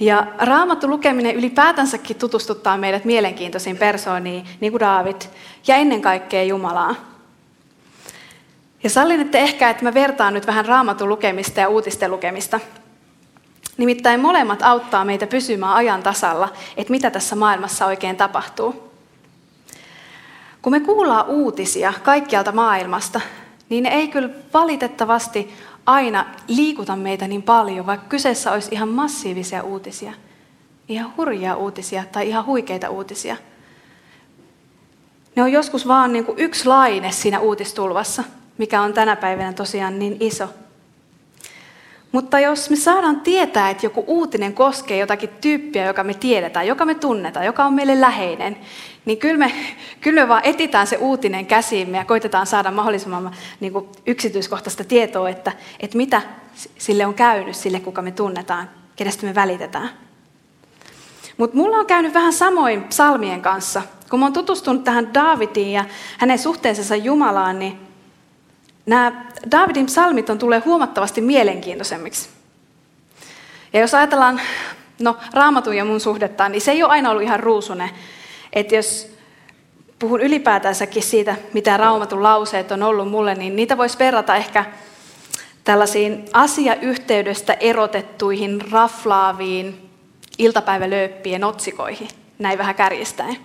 Ja 0.00 0.26
raamattu 0.38 0.88
lukeminen 0.88 1.36
ylipäätänsäkin 1.36 2.16
tutustuttaa 2.16 2.78
meidät 2.78 3.04
mielenkiintoisiin 3.04 3.76
persooniin, 3.76 4.44
niin 4.60 4.72
kuin 4.72 4.80
David, 4.80 5.16
ja 5.66 5.76
ennen 5.76 6.02
kaikkea 6.02 6.42
Jumalaa. 6.42 6.94
Ja 8.82 8.90
sallin, 8.90 9.20
että 9.20 9.38
ehkä, 9.38 9.70
että 9.70 9.84
mä 9.84 9.94
vertaan 9.94 10.34
nyt 10.34 10.46
vähän 10.46 10.66
raamatun 10.66 11.08
lukemista 11.08 11.60
ja 11.60 11.68
uutisten 11.68 12.10
lukemista. 12.10 12.60
Nimittäin 13.76 14.20
molemmat 14.20 14.62
auttaa 14.62 15.04
meitä 15.04 15.26
pysymään 15.26 15.74
ajan 15.74 16.02
tasalla, 16.02 16.48
että 16.76 16.90
mitä 16.90 17.10
tässä 17.10 17.36
maailmassa 17.36 17.86
oikein 17.86 18.16
tapahtuu. 18.16 18.93
Kun 20.64 20.70
me 20.70 20.80
kuullaan 20.80 21.26
uutisia 21.26 21.92
kaikkialta 22.02 22.52
maailmasta, 22.52 23.20
niin 23.68 23.82
ne 23.82 23.90
ei 23.90 24.08
kyllä 24.08 24.28
valitettavasti 24.54 25.54
aina 25.86 26.26
liikuta 26.48 26.96
meitä 26.96 27.28
niin 27.28 27.42
paljon, 27.42 27.86
vaikka 27.86 28.06
kyseessä 28.08 28.52
olisi 28.52 28.68
ihan 28.72 28.88
massiivisia 28.88 29.62
uutisia, 29.62 30.12
ihan 30.88 31.12
hurjia 31.16 31.56
uutisia 31.56 32.04
tai 32.12 32.28
ihan 32.28 32.46
huikeita 32.46 32.90
uutisia. 32.90 33.36
Ne 35.36 35.42
on 35.42 35.52
joskus 35.52 35.88
vaan 35.88 36.12
niin 36.12 36.24
kuin 36.24 36.38
yksi 36.38 36.66
laine 36.66 37.12
siinä 37.12 37.40
uutistulvassa, 37.40 38.24
mikä 38.58 38.82
on 38.82 38.92
tänä 38.92 39.16
päivänä 39.16 39.52
tosiaan 39.52 39.98
niin 39.98 40.16
iso. 40.20 40.48
Mutta 42.14 42.40
jos 42.40 42.70
me 42.70 42.76
saadaan 42.76 43.20
tietää, 43.20 43.70
että 43.70 43.86
joku 43.86 44.04
uutinen 44.06 44.54
koskee 44.54 44.98
jotakin 44.98 45.30
tyyppiä, 45.40 45.86
joka 45.86 46.04
me 46.04 46.14
tiedetään, 46.14 46.66
joka 46.66 46.84
me 46.84 46.94
tunnetaan, 46.94 47.46
joka 47.46 47.64
on 47.64 47.74
meille 47.74 48.00
läheinen, 48.00 48.56
niin 49.04 49.18
kyllä 49.18 49.38
me, 49.38 49.52
kyllä 50.00 50.22
me 50.22 50.28
vaan 50.28 50.44
etitään 50.44 50.86
se 50.86 50.96
uutinen 50.96 51.46
käsiimme 51.46 51.98
ja 51.98 52.04
koitetaan 52.04 52.46
saada 52.46 52.70
mahdollisimman 52.70 53.34
niin 53.60 53.72
kuin 53.72 53.88
yksityiskohtaista 54.06 54.84
tietoa, 54.84 55.28
että, 55.28 55.52
että 55.80 55.96
mitä 55.96 56.22
sille 56.78 57.06
on 57.06 57.14
käynyt, 57.14 57.56
sille 57.56 57.80
kuka 57.80 58.02
me 58.02 58.10
tunnetaan, 58.10 58.70
kenestä 58.96 59.26
me 59.26 59.34
välitetään. 59.34 59.90
Mutta 61.36 61.56
mulla 61.56 61.76
on 61.76 61.86
käynyt 61.86 62.14
vähän 62.14 62.32
samoin 62.32 62.84
psalmien 62.84 63.42
kanssa. 63.42 63.82
Kun 64.10 64.20
mä 64.20 64.26
oon 64.26 64.32
tutustunut 64.32 64.84
tähän 64.84 65.14
Daavidiin 65.14 65.72
ja 65.72 65.84
hänen 66.18 66.38
suhteensa 66.38 66.96
Jumalaan, 66.96 67.58
niin 67.58 67.83
nämä 68.86 69.24
Davidin 69.50 69.86
psalmit 69.86 70.30
on 70.30 70.38
tulee 70.38 70.62
huomattavasti 70.64 71.20
mielenkiintoisemmiksi. 71.20 72.28
Ja 73.72 73.80
jos 73.80 73.94
ajatellaan 73.94 74.40
no, 75.00 75.16
raamatun 75.32 75.76
ja 75.76 75.84
mun 75.84 76.00
suhdetta, 76.00 76.48
niin 76.48 76.60
se 76.60 76.72
ei 76.72 76.82
ole 76.82 76.92
aina 76.92 77.10
ollut 77.10 77.22
ihan 77.22 77.40
ruusune. 77.40 77.90
Että 78.52 78.74
jos 78.74 79.14
puhun 79.98 80.20
ylipäätänsäkin 80.20 81.02
siitä, 81.02 81.36
mitä 81.52 81.76
raamatun 81.76 82.22
lauseet 82.22 82.72
on 82.72 82.82
ollut 82.82 83.10
mulle, 83.10 83.34
niin 83.34 83.56
niitä 83.56 83.78
voisi 83.78 83.98
verrata 83.98 84.36
ehkä 84.36 84.64
tällaisiin 85.64 86.24
asiayhteydestä 86.32 87.52
erotettuihin, 87.52 88.60
raflaaviin 88.70 89.90
iltapäivälööppien 90.38 91.44
otsikoihin, 91.44 92.08
näin 92.38 92.58
vähän 92.58 92.74
kärjistäen. 92.74 93.36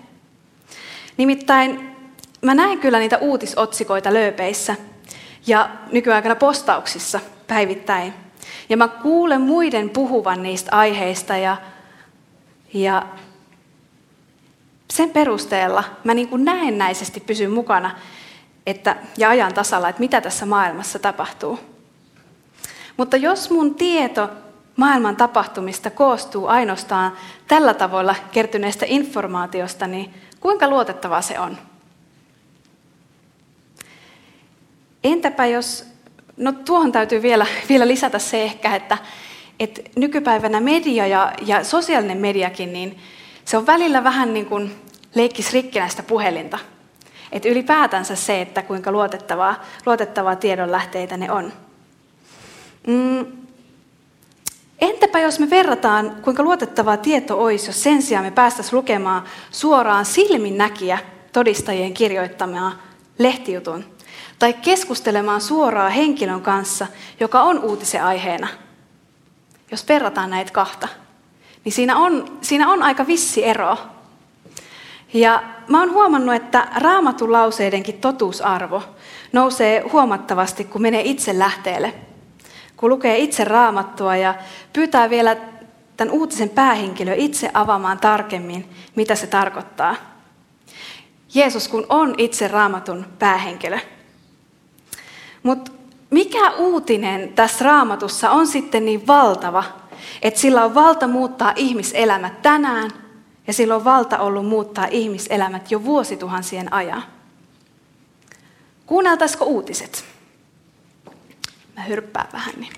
Nimittäin 1.17 1.95
mä 2.41 2.53
näen 2.53 2.79
kyllä 2.79 2.99
niitä 2.99 3.17
uutisotsikoita 3.17 4.13
lööpeissä– 4.13 4.75
ja 5.49 5.69
nykyaikana 5.91 6.35
postauksissa 6.35 7.19
päivittäin. 7.47 8.13
Ja 8.69 8.77
mä 8.77 8.87
kuulen 8.87 9.41
muiden 9.41 9.89
puhuvan 9.89 10.43
niistä 10.43 10.71
aiheista 10.75 11.37
ja, 11.37 11.57
ja 12.73 13.05
sen 14.91 15.09
perusteella 15.09 15.83
mä 16.03 16.13
niin 16.13 16.27
kuin 16.27 16.45
näennäisesti 16.45 17.19
pysyn 17.19 17.51
mukana 17.51 17.91
että, 18.65 18.95
ja 19.17 19.29
ajan 19.29 19.53
tasalla, 19.53 19.89
että 19.89 19.99
mitä 19.99 20.21
tässä 20.21 20.45
maailmassa 20.45 20.99
tapahtuu. 20.99 21.59
Mutta 22.97 23.17
jos 23.17 23.51
mun 23.51 23.75
tieto 23.75 24.29
maailman 24.75 25.15
tapahtumista 25.15 25.89
koostuu 25.89 26.47
ainoastaan 26.47 27.11
tällä 27.47 27.73
tavoilla 27.73 28.15
kertyneestä 28.31 28.85
informaatiosta, 28.89 29.87
niin 29.87 30.13
kuinka 30.39 30.67
luotettavaa 30.67 31.21
se 31.21 31.39
on? 31.39 31.57
Entäpä 35.03 35.45
jos, 35.45 35.85
no 36.37 36.51
tuohon 36.51 36.91
täytyy 36.91 37.21
vielä, 37.21 37.45
vielä 37.69 37.87
lisätä 37.87 38.19
se 38.19 38.43
ehkä, 38.43 38.75
että, 38.75 38.97
että 39.59 39.81
nykypäivänä 39.95 40.59
media 40.59 41.07
ja, 41.07 41.33
ja 41.45 41.63
sosiaalinen 41.63 42.17
mediakin, 42.17 42.73
niin 42.73 42.97
se 43.45 43.57
on 43.57 43.67
välillä 43.67 44.03
vähän 44.03 44.33
niin 44.33 44.45
kuin 44.45 44.75
leikkis 45.15 45.53
rikkinäistä 45.53 46.03
puhelinta. 46.03 46.59
Että 47.31 47.49
ylipäätänsä 47.49 48.15
se, 48.15 48.41
että 48.41 48.61
kuinka 48.61 48.91
luotettavaa, 48.91 49.63
luotettavaa 49.85 50.35
tiedonlähteitä 50.35 51.17
ne 51.17 51.31
on. 51.31 51.53
Mm. 52.87 53.25
Entäpä 54.81 55.19
jos 55.19 55.39
me 55.39 55.49
verrataan, 55.49 56.15
kuinka 56.21 56.43
luotettavaa 56.43 56.97
tieto 56.97 57.43
olisi, 57.43 57.67
jos 57.67 57.83
sen 57.83 58.01
sijaan 58.01 58.25
me 58.25 58.31
päästäisiin 58.31 58.77
lukemaan 58.77 59.23
suoraan 59.51 60.05
silminnäkiä 60.05 60.99
todistajien 61.33 61.93
kirjoittamaa 61.93 62.71
lehtijutun, 63.17 63.85
tai 64.39 64.53
keskustelemaan 64.53 65.41
suoraan 65.41 65.91
henkilön 65.91 66.41
kanssa, 66.41 66.87
joka 67.19 67.41
on 67.41 67.59
uutisen 67.59 68.03
aiheena. 68.03 68.47
Jos 69.71 69.87
verrataan 69.87 70.29
näitä 70.29 70.51
kahta, 70.51 70.87
niin 71.65 71.73
siinä 71.73 71.97
on, 71.97 72.37
siinä 72.41 72.69
on 72.69 72.83
aika 72.83 73.07
vissi 73.07 73.45
ero. 73.45 73.77
Ja 75.13 75.43
mä 75.67 75.79
oon 75.79 75.91
huomannut, 75.91 76.35
että 76.35 76.67
raamatun 76.75 77.31
lauseidenkin 77.31 77.97
totuusarvo 77.97 78.83
nousee 79.31 79.83
huomattavasti, 79.91 80.63
kun 80.63 80.81
menee 80.81 81.01
itse 81.01 81.39
lähteelle. 81.39 81.93
Kun 82.77 82.89
lukee 82.89 83.17
itse 83.17 83.43
raamattua 83.43 84.15
ja 84.15 84.35
pyytää 84.73 85.09
vielä 85.09 85.37
tämän 85.97 86.13
uutisen 86.13 86.49
päähenkilö 86.49 87.13
itse 87.15 87.51
avaamaan 87.53 87.99
tarkemmin, 87.99 88.69
mitä 88.95 89.15
se 89.15 89.27
tarkoittaa. 89.27 89.95
Jeesus 91.33 91.67
kun 91.67 91.85
on 91.89 92.15
itse 92.17 92.47
raamatun 92.47 93.05
päähenkilö. 93.19 93.79
Mutta 95.43 95.71
mikä 96.09 96.51
uutinen 96.51 97.33
tässä 97.33 97.65
raamatussa 97.65 98.31
on 98.31 98.47
sitten 98.47 98.85
niin 98.85 99.07
valtava, 99.07 99.63
että 100.21 100.39
sillä 100.39 100.63
on 100.65 100.75
valta 100.75 101.07
muuttaa 101.07 101.53
ihmiselämät 101.55 102.41
tänään 102.41 102.91
ja 103.47 103.53
sillä 103.53 103.75
on 103.75 103.83
valta 103.83 104.19
ollut 104.19 104.45
muuttaa 104.45 104.87
ihmiselämät 104.91 105.71
jo 105.71 105.83
vuosituhansien 105.83 106.73
ajan. 106.73 107.03
Kuunneltaisiko 108.85 109.45
uutiset? 109.45 110.05
Mä 111.75 111.83
hyrppään 111.83 112.27
vähän. 112.33 112.53
Niin. 112.57 112.73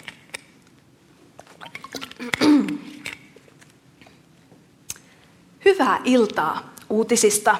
Hyvää 5.65 5.99
iltaa 6.03 6.73
uutisista. 6.89 7.57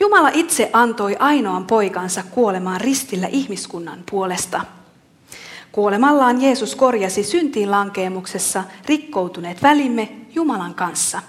Jumala 0.00 0.30
itse 0.34 0.70
antoi 0.72 1.16
ainoan 1.18 1.66
poikansa 1.66 2.22
kuolemaan 2.30 2.80
ristillä 2.80 3.26
ihmiskunnan 3.26 3.98
puolesta. 4.10 4.60
Kuolemallaan 5.72 6.42
Jeesus 6.42 6.74
korjasi 6.74 7.22
syntiin 7.22 7.70
lankeemuksessa 7.70 8.64
rikkoutuneet 8.86 9.62
välimme 9.62 10.08
Jumalan 10.34 10.74
kanssa. 10.74 11.22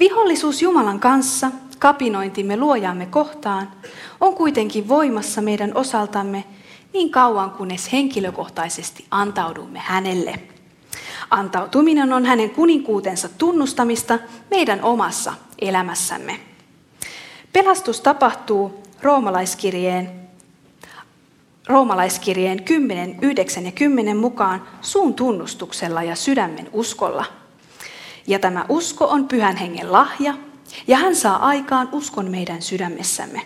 Vihollisuus 0.00 0.62
Jumalan 0.62 1.00
kanssa, 1.00 1.50
kapinointimme 1.78 2.56
luojamme 2.56 3.06
kohtaan, 3.06 3.70
on 4.20 4.34
kuitenkin 4.34 4.88
voimassa 4.88 5.40
meidän 5.40 5.76
osaltamme 5.76 6.44
niin 6.92 7.10
kauan 7.10 7.50
kunnes 7.50 7.92
henkilökohtaisesti 7.92 9.06
antaudumme 9.10 9.78
hänelle. 9.78 10.40
Antautuminen 11.30 12.12
on 12.12 12.24
hänen 12.24 12.50
kuninkuutensa 12.50 13.28
tunnustamista 13.28 14.18
meidän 14.50 14.82
omassa 14.82 15.34
elämässämme. 15.58 16.53
Pelastus 17.54 18.00
tapahtuu 18.00 18.82
roomalaiskirjeen, 19.02 20.10
roomalaiskirjeen 21.66 22.64
10, 22.64 23.18
9 23.22 23.66
ja 23.66 23.72
10 23.72 24.16
mukaan 24.16 24.62
suun 24.80 25.14
tunnustuksella 25.14 26.02
ja 26.02 26.16
sydämen 26.16 26.68
uskolla. 26.72 27.24
Ja 28.26 28.38
tämä 28.38 28.66
usko 28.68 29.04
on 29.04 29.28
pyhän 29.28 29.56
hengen 29.56 29.92
lahja, 29.92 30.34
ja 30.86 30.96
hän 30.96 31.16
saa 31.16 31.46
aikaan 31.46 31.88
uskon 31.92 32.30
meidän 32.30 32.62
sydämessämme. 32.62 33.40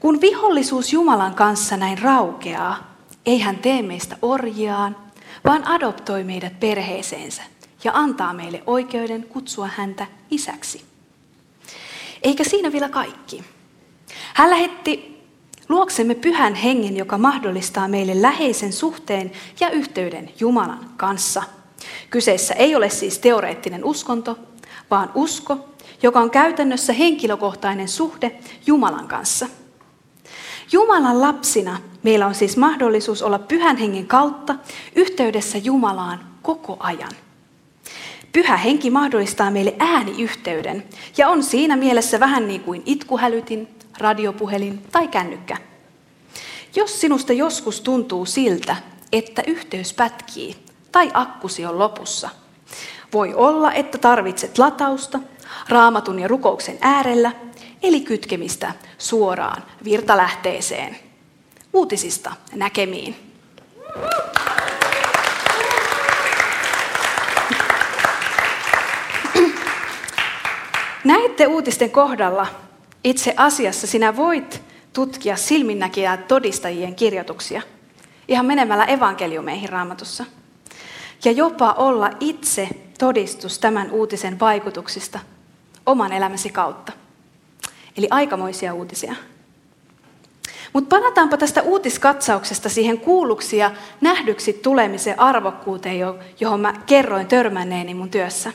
Kun 0.00 0.20
vihollisuus 0.20 0.92
Jumalan 0.92 1.34
kanssa 1.34 1.76
näin 1.76 1.98
raukeaa, 1.98 2.96
ei 3.26 3.38
hän 3.38 3.58
tee 3.58 3.82
meistä 3.82 4.16
orjiaan, 4.22 4.96
vaan 5.44 5.66
adoptoi 5.68 6.24
meidät 6.24 6.60
perheeseensä 6.60 7.42
ja 7.84 7.92
antaa 7.94 8.32
meille 8.32 8.62
oikeuden 8.66 9.22
kutsua 9.22 9.68
häntä 9.76 10.06
isäksi. 10.30 10.95
Eikä 12.22 12.44
siinä 12.44 12.72
vielä 12.72 12.88
kaikki. 12.88 13.44
Hän 14.34 14.50
lähetti 14.50 15.22
luoksemme 15.68 16.14
pyhän 16.14 16.54
hengen, 16.54 16.96
joka 16.96 17.18
mahdollistaa 17.18 17.88
meille 17.88 18.22
läheisen 18.22 18.72
suhteen 18.72 19.32
ja 19.60 19.70
yhteyden 19.70 20.30
Jumalan 20.40 20.90
kanssa. 20.96 21.42
Kyseessä 22.10 22.54
ei 22.54 22.76
ole 22.76 22.90
siis 22.90 23.18
teoreettinen 23.18 23.84
uskonto, 23.84 24.38
vaan 24.90 25.10
usko, 25.14 25.68
joka 26.02 26.20
on 26.20 26.30
käytännössä 26.30 26.92
henkilökohtainen 26.92 27.88
suhde 27.88 28.38
Jumalan 28.66 29.08
kanssa. 29.08 29.48
Jumalan 30.72 31.20
lapsina 31.20 31.78
meillä 32.02 32.26
on 32.26 32.34
siis 32.34 32.56
mahdollisuus 32.56 33.22
olla 33.22 33.38
pyhän 33.38 33.76
hengen 33.76 34.06
kautta 34.06 34.54
yhteydessä 34.96 35.58
Jumalaan 35.58 36.20
koko 36.42 36.76
ajan. 36.80 37.12
Pyhä 38.36 38.56
henki 38.56 38.90
mahdollistaa 38.90 39.50
meille 39.50 39.74
ääniyhteyden 39.78 40.84
ja 41.16 41.28
on 41.28 41.42
siinä 41.42 41.76
mielessä 41.76 42.20
vähän 42.20 42.48
niin 42.48 42.60
kuin 42.60 42.82
itkuhälytin, 42.86 43.68
radiopuhelin 43.98 44.82
tai 44.92 45.08
kännykkä. 45.08 45.56
Jos 46.74 47.00
sinusta 47.00 47.32
joskus 47.32 47.80
tuntuu 47.80 48.26
siltä, 48.26 48.76
että 49.12 49.42
yhteys 49.46 49.94
pätkii 49.94 50.56
tai 50.92 51.10
akkusi 51.14 51.66
on 51.66 51.78
lopussa, 51.78 52.30
voi 53.12 53.34
olla, 53.34 53.72
että 53.72 53.98
tarvitset 53.98 54.58
latausta 54.58 55.20
raamatun 55.68 56.18
ja 56.18 56.28
rukouksen 56.28 56.78
äärellä, 56.80 57.32
eli 57.82 58.00
kytkemistä 58.00 58.72
suoraan 58.98 59.62
virtalähteeseen. 59.84 60.96
Uutisista 61.72 62.32
näkemiin. 62.54 63.16
Näette 71.06 71.46
uutisten 71.46 71.90
kohdalla 71.90 72.46
itse 73.04 73.34
asiassa 73.36 73.86
sinä 73.86 74.16
voit 74.16 74.62
tutkia 74.92 75.36
silminnäkijää 75.36 76.16
todistajien 76.16 76.94
kirjoituksia 76.94 77.62
ihan 78.28 78.46
menemällä 78.46 78.84
evankeliumeihin 78.84 79.68
raamatussa. 79.68 80.24
Ja 81.24 81.32
jopa 81.32 81.72
olla 81.72 82.10
itse 82.20 82.68
todistus 82.98 83.58
tämän 83.58 83.90
uutisen 83.90 84.40
vaikutuksista 84.40 85.18
oman 85.86 86.12
elämäsi 86.12 86.50
kautta. 86.50 86.92
Eli 87.96 88.08
aikamoisia 88.10 88.74
uutisia. 88.74 89.14
Mutta 90.72 90.96
palataanpa 90.96 91.36
tästä 91.36 91.62
uutiskatsauksesta 91.62 92.68
siihen 92.68 93.00
kuulluksi 93.00 93.56
ja 93.56 93.70
nähdyksi 94.00 94.52
tulemisen 94.52 95.20
arvokkuuteen, 95.20 95.98
johon 96.40 96.60
mä 96.60 96.74
kerroin 96.86 97.26
törmänneeni 97.26 97.94
mun 97.94 98.10
työssä. 98.10 98.52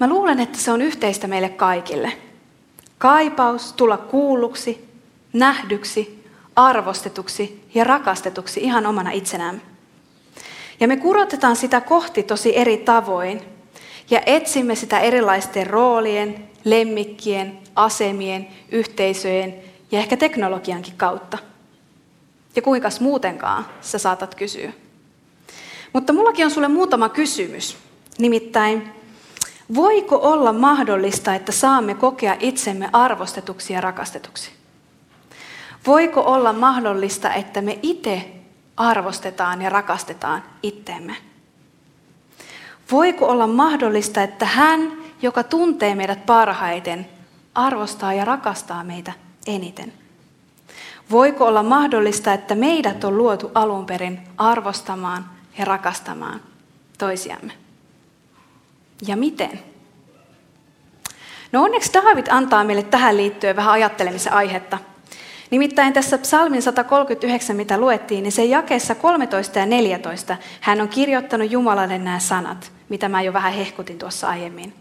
Mä 0.00 0.08
luulen, 0.08 0.40
että 0.40 0.58
se 0.58 0.72
on 0.72 0.82
yhteistä 0.82 1.26
meille 1.26 1.48
kaikille. 1.48 2.12
Kaipaus 2.98 3.72
tulla 3.72 3.96
kuulluksi, 3.96 4.88
nähdyksi, 5.32 6.24
arvostetuksi 6.56 7.64
ja 7.74 7.84
rakastetuksi 7.84 8.60
ihan 8.60 8.86
omana 8.86 9.10
itsenään. 9.10 9.62
Ja 10.80 10.88
me 10.88 10.96
kurotetaan 10.96 11.56
sitä 11.56 11.80
kohti 11.80 12.22
tosi 12.22 12.56
eri 12.56 12.76
tavoin 12.76 13.40
ja 14.10 14.20
etsimme 14.26 14.74
sitä 14.74 15.00
erilaisten 15.00 15.66
roolien, 15.66 16.48
lemmikkien, 16.64 17.58
asemien, 17.74 18.48
yhteisöjen 18.72 19.54
ja 19.92 19.98
ehkä 19.98 20.16
teknologiankin 20.16 20.94
kautta. 20.96 21.38
Ja 22.56 22.62
kuinka 22.62 22.88
muutenkaan 23.00 23.66
sä 23.80 23.98
saatat 23.98 24.34
kysyä. 24.34 24.72
Mutta 25.92 26.12
mullakin 26.12 26.44
on 26.44 26.50
sulle 26.50 26.68
muutama 26.68 27.08
kysymys. 27.08 27.76
Nimittäin, 28.18 28.92
Voiko 29.74 30.16
olla 30.22 30.52
mahdollista, 30.52 31.34
että 31.34 31.52
saamme 31.52 31.94
kokea 31.94 32.36
itsemme 32.40 32.90
arvostetuksi 32.92 33.72
ja 33.72 33.80
rakastetuksi? 33.80 34.50
Voiko 35.86 36.20
olla 36.20 36.52
mahdollista, 36.52 37.34
että 37.34 37.60
me 37.60 37.78
itse 37.82 38.32
arvostetaan 38.76 39.62
ja 39.62 39.70
rakastetaan 39.70 40.42
itteemme? 40.62 41.16
Voiko 42.92 43.26
olla 43.26 43.46
mahdollista, 43.46 44.22
että 44.22 44.46
hän, 44.46 44.92
joka 45.22 45.42
tuntee 45.42 45.94
meidät 45.94 46.26
parhaiten, 46.26 47.08
arvostaa 47.54 48.12
ja 48.12 48.24
rakastaa 48.24 48.84
meitä 48.84 49.12
eniten? 49.46 49.92
Voiko 51.10 51.46
olla 51.46 51.62
mahdollista, 51.62 52.32
että 52.32 52.54
meidät 52.54 53.04
on 53.04 53.18
luotu 53.18 53.50
alun 53.54 53.86
perin 53.86 54.20
arvostamaan 54.38 55.30
ja 55.58 55.64
rakastamaan 55.64 56.40
toisiamme? 56.98 57.65
Ja 59.06 59.16
miten? 59.16 59.60
No 61.52 61.62
onneksi 61.62 61.92
David 61.92 62.26
antaa 62.30 62.64
meille 62.64 62.82
tähän 62.82 63.16
liittyen 63.16 63.56
vähän 63.56 63.72
ajattelemisen 63.72 64.32
aihetta. 64.32 64.78
Nimittäin 65.50 65.92
tässä 65.92 66.18
psalmin 66.18 66.62
139, 66.62 67.56
mitä 67.56 67.78
luettiin, 67.78 68.22
niin 68.22 68.32
se 68.32 68.44
jakeessa 68.44 68.94
13 68.94 69.58
ja 69.58 69.66
14 69.66 70.36
hän 70.60 70.80
on 70.80 70.88
kirjoittanut 70.88 71.50
Jumalalle 71.50 71.98
nämä 71.98 72.18
sanat, 72.18 72.72
mitä 72.88 73.08
mä 73.08 73.22
jo 73.22 73.32
vähän 73.32 73.52
hehkutin 73.52 73.98
tuossa 73.98 74.28
aiemmin. 74.28 74.74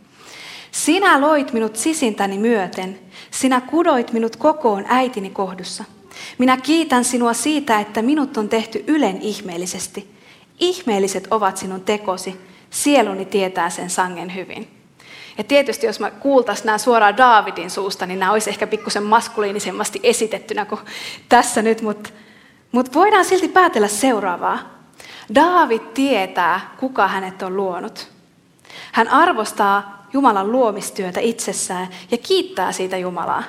Sinä 0.71 1.21
loit 1.21 1.54
minut 1.54 1.75
sisintäni 1.75 2.38
myöten, 2.38 2.99
sinä 3.32 3.62
kudoit 3.62 4.13
minut 4.13 4.36
kokoon 4.36 4.86
äitini 4.88 5.30
kohdussa. 5.30 5.84
Minä 6.38 6.58
kiitän 6.58 7.06
sinua 7.06 7.34
siitä, 7.34 7.80
että 7.80 8.01
minut 8.01 8.38
on 8.38 8.49
tehty 8.49 8.84
ylen 8.88 9.21
ihmeellisesti. 9.21 10.15
ihmeelliset 10.60 11.28
ovat 11.32 11.58
sinun 11.58 11.82
tekosi, 11.82 12.36
sieluni 12.75 13.25
tietää 13.25 13.69
sen 13.69 13.89
sangen 13.89 14.35
hyvin. 14.35 14.67
Ja 15.38 15.43
tietysti 15.43 15.85
jos 15.85 15.99
mä 15.99 16.11
kuultaisiin 16.11 16.65
nämä 16.65 16.77
suoraan 16.77 17.17
Daavidin 17.17 17.69
suusta, 17.69 18.05
niin 18.05 18.19
nämä 18.19 18.31
olisi 18.31 18.49
ehkä 18.49 18.67
pikkusen 18.67 19.03
maskuliinisemmasti 19.03 19.99
esitettynä 20.03 20.65
kuin 20.65 20.81
tässä 21.29 21.61
nyt, 21.61 21.81
mutta, 21.81 22.09
mutta 22.71 22.93
voidaan 22.93 23.25
silti 23.25 23.47
päätellä 23.47 23.88
seuraavaa. 23.88 24.59
Daavid 25.35 25.81
tietää, 25.93 26.75
kuka 26.79 27.07
hänet 27.07 27.41
on 27.41 27.55
luonut. 27.55 28.07
Hän 28.91 29.07
arvostaa 29.07 30.07
Jumalan 30.13 30.51
luomistyötä 30.51 31.19
itsessään 31.19 31.88
ja 32.11 32.17
kiittää 32.17 32.71
siitä 32.71 32.97
Jumalaa. 32.97 33.43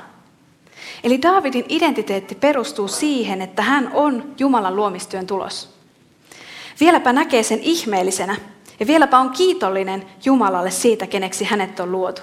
Eli 1.04 1.22
Daavidin 1.22 1.64
identiteetti 1.68 2.34
perustuu 2.34 2.88
siihen, 2.88 3.42
että 3.42 3.62
hän 3.62 3.90
on 3.94 4.34
Jumalan 4.38 4.76
luomistyön 4.76 5.26
tulos. 5.26 5.76
Vieläpä 6.80 7.12
näkee 7.12 7.42
sen 7.42 7.60
ihmeellisenä 7.62 8.36
ja 8.80 8.86
vieläpä 8.86 9.18
on 9.18 9.30
kiitollinen 9.30 10.06
Jumalalle 10.24 10.70
siitä, 10.70 11.06
keneksi 11.06 11.44
hänet 11.44 11.80
on 11.80 11.92
luotu. 11.92 12.22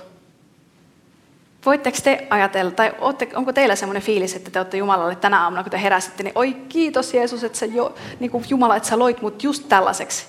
Voitteko 1.66 1.98
te 2.04 2.28
ajatella, 2.30 2.72
tai 2.72 2.94
onko 3.36 3.54
teillä 3.54 3.76
semmoinen 3.76 4.04
fiilis, 4.04 4.36
että 4.36 4.52
te 4.52 4.60
olette 4.60 4.78
Jumalalle 4.78 5.16
tänä 5.16 5.44
aamuna, 5.44 5.64
kun 5.64 5.72
te 5.72 5.82
heräsitte, 5.82 6.24
niin 6.24 6.38
oi 6.38 6.54
kiitos 6.54 7.14
Jeesus, 7.14 7.44
että 7.44 7.58
sä 7.58 7.66
jo, 7.66 7.96
niin 8.20 8.32
kuin 8.32 8.46
Jumala, 8.50 8.76
että 8.76 8.90
sä 8.90 9.00
loit 9.00 9.22
mut 9.22 9.44
just 9.44 9.70
tällaiseksi, 9.70 10.26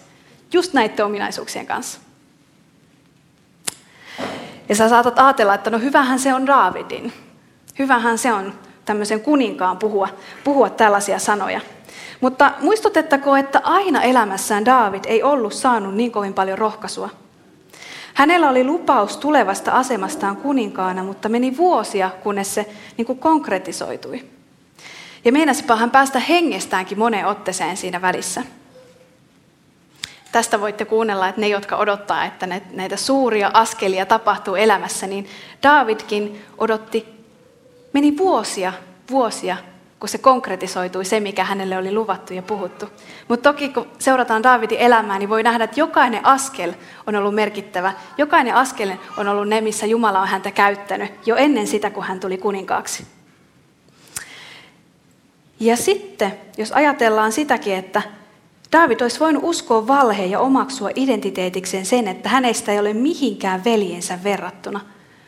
just 0.52 0.72
näiden 0.72 1.06
ominaisuuksien 1.06 1.66
kanssa. 1.66 2.00
Ja 4.68 4.74
sä 4.74 4.88
saatat 4.88 5.18
ajatella, 5.18 5.54
että 5.54 5.70
no 5.70 5.78
hyvähän 5.78 6.18
se 6.18 6.34
on 6.34 6.48
Raavidin. 6.48 7.12
Hyvähän 7.78 8.18
se 8.18 8.32
on 8.32 8.54
tämmöisen 8.84 9.20
kuninkaan 9.20 9.78
puhua, 9.78 10.08
puhua 10.44 10.70
tällaisia 10.70 11.18
sanoja. 11.18 11.60
Mutta 12.24 12.52
muistutettako, 12.60 13.37
että 13.37 13.60
aina 13.64 14.02
elämässään 14.02 14.64
Daavid 14.64 15.04
ei 15.06 15.22
ollut 15.22 15.52
saanut 15.52 15.94
niin 15.94 16.12
kovin 16.12 16.34
paljon 16.34 16.58
rohkaisua. 16.58 17.10
Hänellä 18.14 18.50
oli 18.50 18.64
lupaus 18.64 19.16
tulevasta 19.16 19.72
asemastaan 19.72 20.37
kuninkaana, 20.37 21.04
mutta 21.04 21.28
meni 21.28 21.56
vuosia, 21.56 22.10
kunnes 22.22 22.54
se 22.54 22.66
niin 22.96 23.06
kuin 23.06 23.18
konkretisoitui. 23.18 24.24
Ja 25.24 25.32
meinasipa 25.32 25.76
hän 25.76 25.90
päästä 25.90 26.18
hengestäänkin 26.18 26.98
moneen 26.98 27.26
otteeseen 27.26 27.76
siinä 27.76 28.02
välissä. 28.02 28.42
Tästä 30.32 30.60
voitte 30.60 30.84
kuunnella, 30.84 31.28
että 31.28 31.40
ne, 31.40 31.48
jotka 31.48 31.76
odottaa, 31.76 32.24
että 32.24 32.46
näitä 32.72 32.96
suuria 32.96 33.50
askelia 33.54 34.06
tapahtuu 34.06 34.54
elämässä, 34.54 35.06
niin 35.06 35.26
Davidkin 35.62 36.42
odotti, 36.58 37.06
meni 37.92 38.18
vuosia, 38.18 38.72
vuosia 39.10 39.56
kun 40.05 40.09
se 40.09 40.19
konkretisoitui 40.19 41.05
se, 41.05 41.21
mikä 41.21 41.45
hänelle 41.45 41.79
oli 41.79 41.93
luvattu 41.93 42.35
ja 42.35 42.43
puhuttu. 42.43 42.87
Mutta 43.29 43.53
toki 43.53 43.69
kun 43.69 43.87
seurataan 43.99 44.43
Daavidin 44.43 44.79
elämää, 44.79 45.19
niin 45.19 45.29
voi 45.29 45.43
nähdä, 45.43 45.64
että 45.64 45.81
jokainen 45.81 46.27
askel 46.27 46.73
on 47.07 47.17
ollut 47.17 47.35
merkittävä. 47.35 47.93
Jokainen 48.19 48.55
askel 48.55 48.93
on 49.17 49.29
ollut 49.29 49.49
ne, 49.49 49.61
missä 49.61 49.87
Jumala 49.87 50.21
on 50.21 50.29
häntä 50.29 50.51
käyttänyt 50.51 51.27
jo 51.27 51.37
ennen 51.37 51.67
sitä, 51.67 51.90
kun 51.90 52.05
hän 52.05 52.21
tuli 52.21 52.38
kuninkaaksi. 52.38 53.07
Ja 55.61 55.77
sitten, 55.77 56.35
jos 56.57 56.73
ajatellaan 56.73 57.33
sitäkin, 57.33 57.75
että 57.75 58.03
Daavid 58.73 59.01
olisi 59.01 59.21
voinut 59.21 59.45
uskoa 59.45 59.87
valheen 59.87 60.31
ja 60.31 60.40
omaksua 60.40 60.90
identiteetikseen 60.95 61.87
sen, 61.87 62.09
että 62.09 62.29
hänestä 62.29 62.73
ei 62.73 62.79
ole 62.79 62.93
mihinkään 62.93 63.64
veljensä 63.64 64.19
verrattuna, 64.25 64.81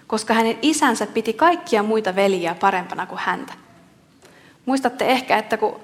koska 0.07 0.35
hänen 0.35 0.59
isänsä 0.63 1.07
piti 1.07 1.33
kaikkia 1.33 1.83
muita 1.83 2.17
veljiä 2.17 2.55
parempana 2.55 3.07
kuin 3.07 3.19
häntä. 3.19 3.66
Muistatte 4.67 5.07
ehkä, 5.07 5.39
että 5.39 5.57
kun 5.57 5.81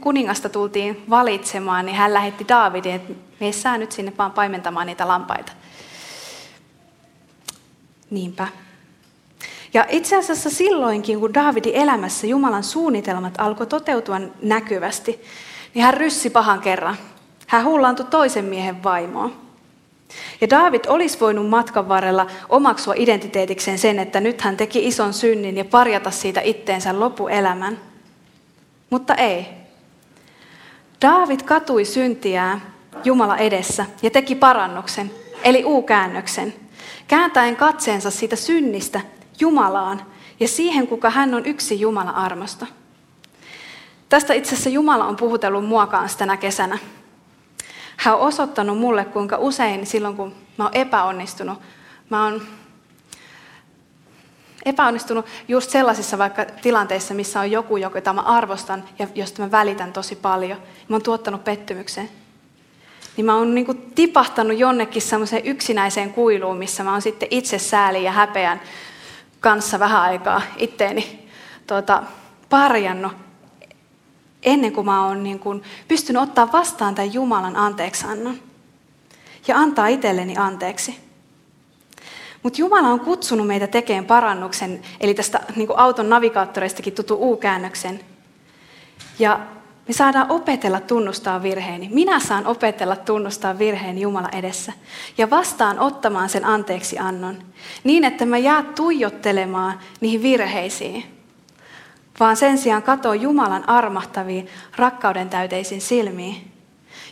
kuningasta 0.00 0.48
tultiin 0.48 1.04
valitsemaan, 1.10 1.86
niin 1.86 1.96
hän 1.96 2.14
lähetti 2.14 2.48
Daavidin, 2.48 2.94
että 2.94 3.12
me 3.40 3.52
saa 3.52 3.78
nyt 3.78 3.92
sinne 3.92 4.12
vaan 4.18 4.32
paimentamaan 4.32 4.86
niitä 4.86 5.08
lampaita. 5.08 5.52
Niinpä. 8.10 8.48
Ja 9.74 9.86
itse 9.88 10.16
asiassa 10.16 10.50
silloinkin, 10.50 11.20
kun 11.20 11.34
Daavidin 11.34 11.74
elämässä 11.74 12.26
Jumalan 12.26 12.64
suunnitelmat 12.64 13.34
alkoi 13.38 13.66
toteutua 13.66 14.20
näkyvästi, 14.42 15.20
niin 15.74 15.84
hän 15.84 15.94
ryssi 15.94 16.30
pahan 16.30 16.60
kerran. 16.60 16.96
Hän 17.46 17.64
hullaantui 17.64 18.06
toisen 18.06 18.44
miehen 18.44 18.82
vaimoon. 18.82 19.34
Ja 20.40 20.50
David 20.50 20.84
olisi 20.88 21.20
voinut 21.20 21.48
matkan 21.48 21.88
varrella 21.88 22.26
omaksua 22.48 22.94
identiteetikseen 22.96 23.78
sen, 23.78 23.98
että 23.98 24.20
nyt 24.20 24.40
hän 24.40 24.56
teki 24.56 24.86
ison 24.86 25.14
synnin 25.14 25.56
ja 25.56 25.64
parjata 25.64 26.10
siitä 26.10 26.40
itteensä 26.40 27.00
lopuelämän. 27.00 27.78
Mutta 28.90 29.14
ei. 29.14 29.46
Daavid 31.02 31.40
katui 31.40 31.84
syntiään 31.84 32.62
Jumala 33.04 33.36
edessä 33.36 33.86
ja 34.02 34.10
teki 34.10 34.34
parannuksen, 34.34 35.10
eli 35.44 35.64
u-käännöksen, 35.64 36.54
kääntäen 37.08 37.56
katseensa 37.56 38.10
siitä 38.10 38.36
synnistä 38.36 39.00
Jumalaan 39.40 40.02
ja 40.40 40.48
siihen, 40.48 40.86
kuka 40.86 41.10
hän 41.10 41.34
on 41.34 41.46
yksi 41.46 41.80
Jumala 41.80 42.10
armosta. 42.10 42.66
Tästä 44.08 44.34
itse 44.34 44.54
asiassa 44.54 44.70
Jumala 44.70 45.04
on 45.04 45.16
puhutellut 45.16 45.66
mua 45.66 45.86
kanssa 45.86 46.18
tänä 46.18 46.36
kesänä. 46.36 46.78
Hän 47.96 48.14
on 48.14 48.20
osoittanut 48.20 48.78
mulle, 48.78 49.04
kuinka 49.04 49.36
usein 49.36 49.86
silloin, 49.86 50.16
kun 50.16 50.34
mä 50.58 50.64
oon 50.64 50.74
epäonnistunut, 50.74 51.58
mä 52.10 52.24
oon 52.24 52.42
epäonnistunut 54.64 55.26
just 55.48 55.70
sellaisissa 55.70 56.18
vaikka 56.18 56.44
tilanteissa, 56.44 57.14
missä 57.14 57.40
on 57.40 57.50
joku, 57.50 57.76
jota 57.76 58.12
mä 58.12 58.20
arvostan 58.20 58.84
ja 58.98 59.06
josta 59.14 59.42
mä 59.42 59.50
välitän 59.50 59.92
tosi 59.92 60.16
paljon. 60.16 60.58
Mä 60.88 60.94
oon 60.94 61.02
tuottanut 61.02 61.44
pettymyksen. 61.44 62.10
Niin 63.16 63.24
mä 63.24 63.36
oon 63.36 63.54
niin 63.54 63.92
tipahtanut 63.94 64.58
jonnekin 64.58 65.02
semmoiseen 65.02 65.46
yksinäiseen 65.46 66.12
kuiluun, 66.12 66.56
missä 66.56 66.84
mä 66.84 66.92
oon 66.92 67.02
sitten 67.02 67.28
itse 67.30 67.58
sääli 67.58 68.04
ja 68.04 68.12
häpeän 68.12 68.60
kanssa 69.40 69.78
vähän 69.78 70.02
aikaa 70.02 70.42
itteeni 70.56 71.28
tuota, 71.66 72.02
parjannut 72.48 73.12
ennen 74.42 74.72
kuin 74.72 74.84
mä 74.84 75.06
oon 75.06 75.22
niin 75.22 75.38
kuin 75.38 75.62
pystynyt 75.88 76.22
ottaa 76.22 76.52
vastaan 76.52 76.94
tämän 76.94 77.14
Jumalan 77.14 77.56
anteeksannon 77.56 78.38
ja 79.48 79.56
antaa 79.56 79.86
itselleni 79.86 80.36
anteeksi. 80.36 81.07
Mutta 82.42 82.60
Jumala 82.60 82.88
on 82.88 83.00
kutsunut 83.00 83.46
meitä 83.46 83.66
tekemään 83.66 84.04
parannuksen, 84.04 84.82
eli 85.00 85.14
tästä 85.14 85.40
niin 85.56 85.68
auton 85.76 86.10
navigaattoreistakin 86.10 86.92
tutu 86.92 87.18
U-käännöksen. 87.20 88.00
Ja 89.18 89.40
me 89.88 89.94
saadaan 89.94 90.30
opetella 90.30 90.80
tunnustaa 90.80 91.42
virheeni. 91.42 91.88
Minä 91.92 92.20
saan 92.20 92.46
opetella 92.46 92.96
tunnustaa 92.96 93.58
virheeni 93.58 94.00
Jumala 94.00 94.28
edessä. 94.32 94.72
Ja 95.18 95.30
vastaan 95.30 95.78
ottamaan 95.78 96.28
sen 96.28 96.44
anteeksi 96.44 96.98
annon. 96.98 97.38
Niin, 97.84 98.04
että 98.04 98.26
mä 98.26 98.38
jää 98.38 98.62
tuijottelemaan 98.62 99.78
niihin 100.00 100.22
virheisiin. 100.22 101.04
Vaan 102.20 102.36
sen 102.36 102.58
sijaan 102.58 102.82
katoo 102.82 103.14
Jumalan 103.14 103.68
armahtaviin, 103.68 104.48
rakkauden 104.76 105.28
täyteisiin 105.28 105.80
silmiin 105.80 106.57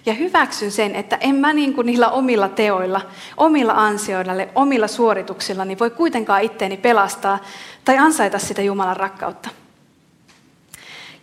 ja 0.07 0.14
hyväksyn 0.14 0.73
sen, 0.73 0.95
että 0.95 1.19
en 1.21 1.35
mä 1.35 1.53
niin 1.53 1.75
kuin 1.75 1.87
niillä 1.87 2.09
omilla 2.09 2.49
teoilla, 2.49 3.01
omilla 3.37 3.73
ansioilla, 3.73 4.33
omilla 4.55 4.88
suorituksilla, 4.88 5.64
niin 5.64 5.79
voi 5.79 5.90
kuitenkaan 5.90 6.42
itteeni 6.42 6.77
pelastaa 6.77 7.38
tai 7.85 7.99
ansaita 7.99 8.38
sitä 8.38 8.62
Jumalan 8.62 8.97
rakkautta. 8.97 9.49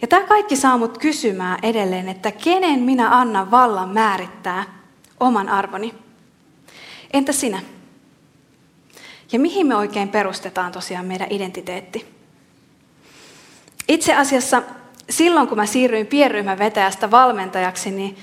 Ja 0.01 0.07
tämä 0.07 0.27
kaikki 0.27 0.55
saa 0.55 0.77
mut 0.77 0.97
kysymään 0.97 1.59
edelleen, 1.63 2.09
että 2.09 2.31
kenen 2.31 2.79
minä 2.79 3.17
annan 3.17 3.51
vallan 3.51 3.89
määrittää 3.89 4.63
oman 5.19 5.49
arvoni. 5.49 5.93
Entä 7.13 7.31
sinä? 7.31 7.61
Ja 9.31 9.39
mihin 9.39 9.67
me 9.67 9.75
oikein 9.75 10.09
perustetaan 10.09 10.71
tosiaan 10.71 11.05
meidän 11.05 11.27
identiteetti? 11.29 12.13
Itse 13.87 14.15
asiassa 14.15 14.61
silloin, 15.09 15.47
kun 15.47 15.57
mä 15.57 15.65
siirryin 15.65 16.07
pienryhmän 16.07 16.59
vetäjästä 16.59 17.11
valmentajaksi, 17.11 17.91
niin 17.91 18.17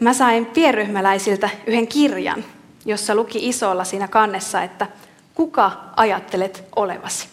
mä 0.00 0.12
sain 0.12 0.46
pienryhmäläisiltä 0.46 1.50
yhden 1.66 1.86
kirjan, 1.86 2.44
jossa 2.84 3.14
luki 3.14 3.48
isolla 3.48 3.84
siinä 3.84 4.08
kannessa, 4.08 4.62
että 4.62 4.86
kuka 5.34 5.72
ajattelet 5.96 6.64
olevasi. 6.76 7.28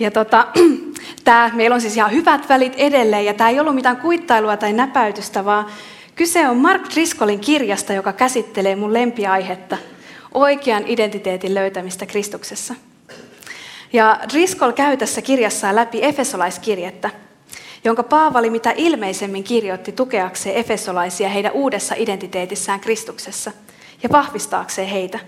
Ja 0.00 0.10
tota, 0.10 0.46
tää, 1.24 1.50
meillä 1.54 1.74
on 1.74 1.80
siis 1.80 1.96
ihan 1.96 2.12
hyvät 2.12 2.48
välit 2.48 2.74
edelleen, 2.76 3.24
ja 3.24 3.34
tämä 3.34 3.50
ei 3.50 3.60
ollut 3.60 3.74
mitään 3.74 3.96
kuittailua 3.96 4.56
tai 4.56 4.72
näpäytystä, 4.72 5.44
vaan 5.44 5.66
kyse 6.14 6.48
on 6.48 6.56
Mark 6.56 6.82
Driscollin 6.94 7.40
kirjasta, 7.40 7.92
joka 7.92 8.12
käsittelee 8.12 8.76
mun 8.76 8.94
lempiaihetta, 8.94 9.78
oikean 10.34 10.82
identiteetin 10.86 11.54
löytämistä 11.54 12.06
Kristuksessa. 12.06 12.74
Ja 13.92 14.20
Driscoll 14.32 14.72
käy 14.72 14.96
tässä 14.96 15.22
kirjassaan 15.22 15.76
läpi 15.76 16.04
Efesolaiskirjettä, 16.04 17.10
jonka 17.88 18.02
Paavali 18.02 18.50
mitä 18.50 18.72
ilmeisemmin 18.76 19.44
kirjoitti 19.44 19.92
tukeakseen 19.92 20.56
efesolaisia 20.56 21.28
heidän 21.28 21.52
uudessa 21.52 21.94
identiteetissään 21.98 22.80
Kristuksessa 22.80 23.52
ja 24.02 24.08
vahvistaakseen 24.12 24.88
heitä. 24.88 25.18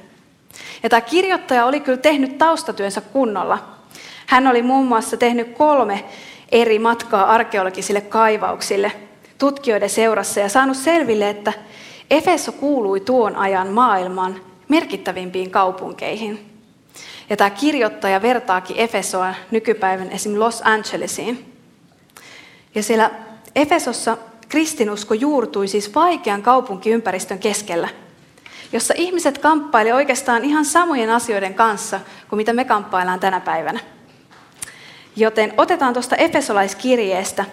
Ja 0.82 0.88
tämä 0.88 1.00
kirjoittaja 1.00 1.64
oli 1.64 1.80
kyllä 1.80 1.98
tehnyt 1.98 2.38
taustatyönsä 2.38 3.00
kunnolla. 3.00 3.58
Hän 4.26 4.46
oli 4.46 4.62
muun 4.62 4.86
muassa 4.86 5.16
tehnyt 5.16 5.56
kolme 5.56 6.04
eri 6.52 6.78
matkaa 6.78 7.30
arkeologisille 7.30 8.00
kaivauksille, 8.00 8.92
tutkijoiden 9.38 9.90
seurassa 9.90 10.40
ja 10.40 10.48
saanut 10.48 10.76
selville, 10.76 11.30
että 11.30 11.52
Efeso 12.10 12.52
kuului 12.52 13.00
tuon 13.00 13.36
ajan 13.36 13.68
maailman 13.68 14.40
merkittävimpiin 14.68 15.50
kaupunkeihin. 15.50 16.60
Ja 17.30 17.36
tämä 17.36 17.50
kirjoittaja 17.50 18.22
vertaakin 18.22 18.76
Efesoa 18.76 19.34
nykypäivän 19.50 20.10
esim. 20.10 20.38
Los 20.38 20.62
Angelesiin. 20.64 21.49
Ja 22.74 22.82
siellä 22.82 23.10
Efesossa 23.56 24.16
kristinusko 24.48 25.14
juurtui 25.14 25.68
siis 25.68 25.94
vaikean 25.94 26.42
kaupunkiympäristön 26.42 27.38
keskellä, 27.38 27.88
jossa 28.72 28.94
ihmiset 28.96 29.38
kamppailivat 29.38 29.96
oikeastaan 29.96 30.44
ihan 30.44 30.64
samojen 30.64 31.10
asioiden 31.10 31.54
kanssa 31.54 32.00
kuin 32.28 32.36
mitä 32.36 32.52
me 32.52 32.64
kamppaillaan 32.64 33.20
tänä 33.20 33.40
päivänä. 33.40 33.80
Joten 35.16 35.54
otetaan 35.56 35.92
tuosta 35.92 36.16
Efesolaiskirjeestä 36.16 37.44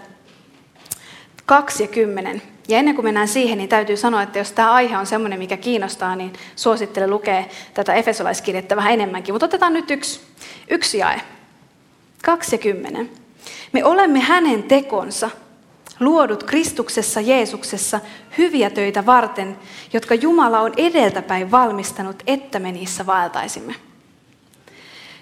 2 1.46 1.84
ja 1.84 1.88
10. 1.88 2.42
Ja 2.68 2.78
ennen 2.78 2.96
kuin 2.96 3.06
mennään 3.06 3.28
siihen, 3.28 3.58
niin 3.58 3.70
täytyy 3.70 3.98
sanoa, 3.98 4.22
että 4.22 4.40
jos 4.40 4.52
tämä 4.52 4.72
aihe 4.72 4.98
on 4.98 5.06
sellainen, 5.06 5.40
mikä 5.40 5.58
kiinnostaa, 5.58 6.16
niin 6.16 6.34
suosittelen 6.56 7.10
lukea 7.10 7.44
tätä 7.74 7.94
Efesolaiskirjettä 7.94 8.76
vähän 8.76 8.94
enemmänkin. 8.94 9.34
Mutta 9.34 9.46
otetaan 9.46 9.74
nyt 9.74 9.92
yksi, 9.92 10.20
yksi 10.70 10.98
jae. 10.98 11.22
2 12.24 12.56
ja 12.56 12.60
10. 12.60 13.27
Me 13.72 13.84
olemme 13.84 14.20
hänen 14.20 14.64
tekonsa, 14.64 15.30
luodut 16.00 16.44
Kristuksessa 16.44 17.22
Jeesuksessa 17.22 18.00
hyviä 18.38 18.70
töitä 18.70 19.06
varten, 19.06 19.58
jotka 19.94 20.16
Jumala 20.16 20.60
on 20.60 20.74
edeltäpäin 20.78 21.52
valmistanut, 21.52 22.24
että 22.28 22.60
me 22.60 22.72
niissä 22.72 23.06
vaeltaisimme. 23.06 23.76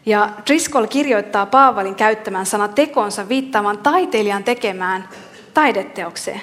Ja 0.05 0.29
Driscoll 0.47 0.85
kirjoittaa 0.85 1.45
Paavalin 1.45 1.95
käyttämään 1.95 2.45
sana 2.45 2.67
tekonsa 2.67 3.29
viittaamaan 3.29 3.77
taiteilijan 3.77 4.43
tekemään 4.43 5.09
taideteokseen. 5.53 6.41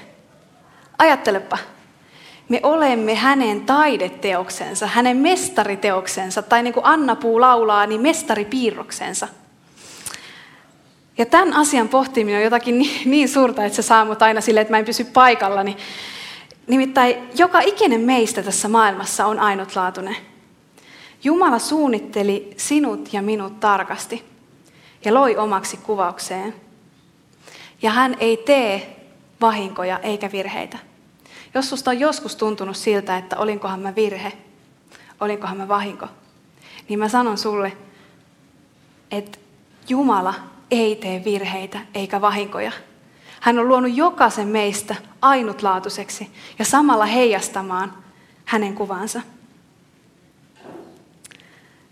Ajattelepa, 0.98 1.58
me 2.48 2.60
olemme 2.62 3.14
hänen 3.14 3.60
taideteoksensa, 3.60 4.86
hänen 4.86 5.16
mestariteoksensa, 5.16 6.42
tai 6.42 6.62
niin 6.62 6.74
kuin 6.74 6.86
Anna 6.86 7.16
Puu 7.16 7.40
laulaa, 7.40 7.86
niin 7.86 8.00
mestaripiirroksensa– 8.00 9.28
ja 11.18 11.26
tämän 11.26 11.52
asian 11.52 11.88
pohtiminen 11.88 12.38
on 12.38 12.44
jotakin 12.44 12.78
niin, 12.78 13.10
niin 13.10 13.28
suurta, 13.28 13.64
että 13.64 13.76
se 13.76 13.82
saa 13.82 14.04
mut 14.04 14.22
aina 14.22 14.40
silleen, 14.40 14.62
että 14.62 14.72
mä 14.72 14.78
en 14.78 14.84
pysy 14.84 15.04
paikallani. 15.04 15.76
Nimittäin 16.66 17.16
joka 17.34 17.60
ikinen 17.60 18.00
meistä 18.00 18.42
tässä 18.42 18.68
maailmassa 18.68 19.26
on 19.26 19.38
ainutlaatuinen. 19.38 20.16
Jumala 21.24 21.58
suunnitteli 21.58 22.54
sinut 22.56 23.12
ja 23.12 23.22
minut 23.22 23.60
tarkasti 23.60 24.24
ja 25.04 25.14
loi 25.14 25.36
omaksi 25.36 25.76
kuvaukseen. 25.76 26.54
Ja 27.82 27.90
hän 27.90 28.16
ei 28.20 28.36
tee 28.36 28.96
vahinkoja 29.40 29.98
eikä 29.98 30.32
virheitä. 30.32 30.78
Jos 31.54 31.70
susta 31.70 31.90
on 31.90 32.00
joskus 32.00 32.36
tuntunut 32.36 32.76
siltä, 32.76 33.18
että 33.18 33.36
olinkohan 33.36 33.80
mä 33.80 33.94
virhe, 33.94 34.32
olinkohan 35.20 35.56
mä 35.56 35.68
vahinko, 35.68 36.06
niin 36.88 36.98
mä 36.98 37.08
sanon 37.08 37.38
sulle, 37.38 37.72
että 39.10 39.38
Jumala 39.88 40.34
ei 40.72 40.96
tee 40.96 41.24
virheitä 41.24 41.80
eikä 41.94 42.20
vahinkoja. 42.20 42.72
Hän 43.40 43.58
on 43.58 43.68
luonut 43.68 43.96
jokaisen 43.96 44.48
meistä 44.48 44.96
ainutlaatuiseksi 45.22 46.30
ja 46.58 46.64
samalla 46.64 47.04
heijastamaan 47.04 47.92
hänen 48.44 48.74
kuvansa. 48.74 49.20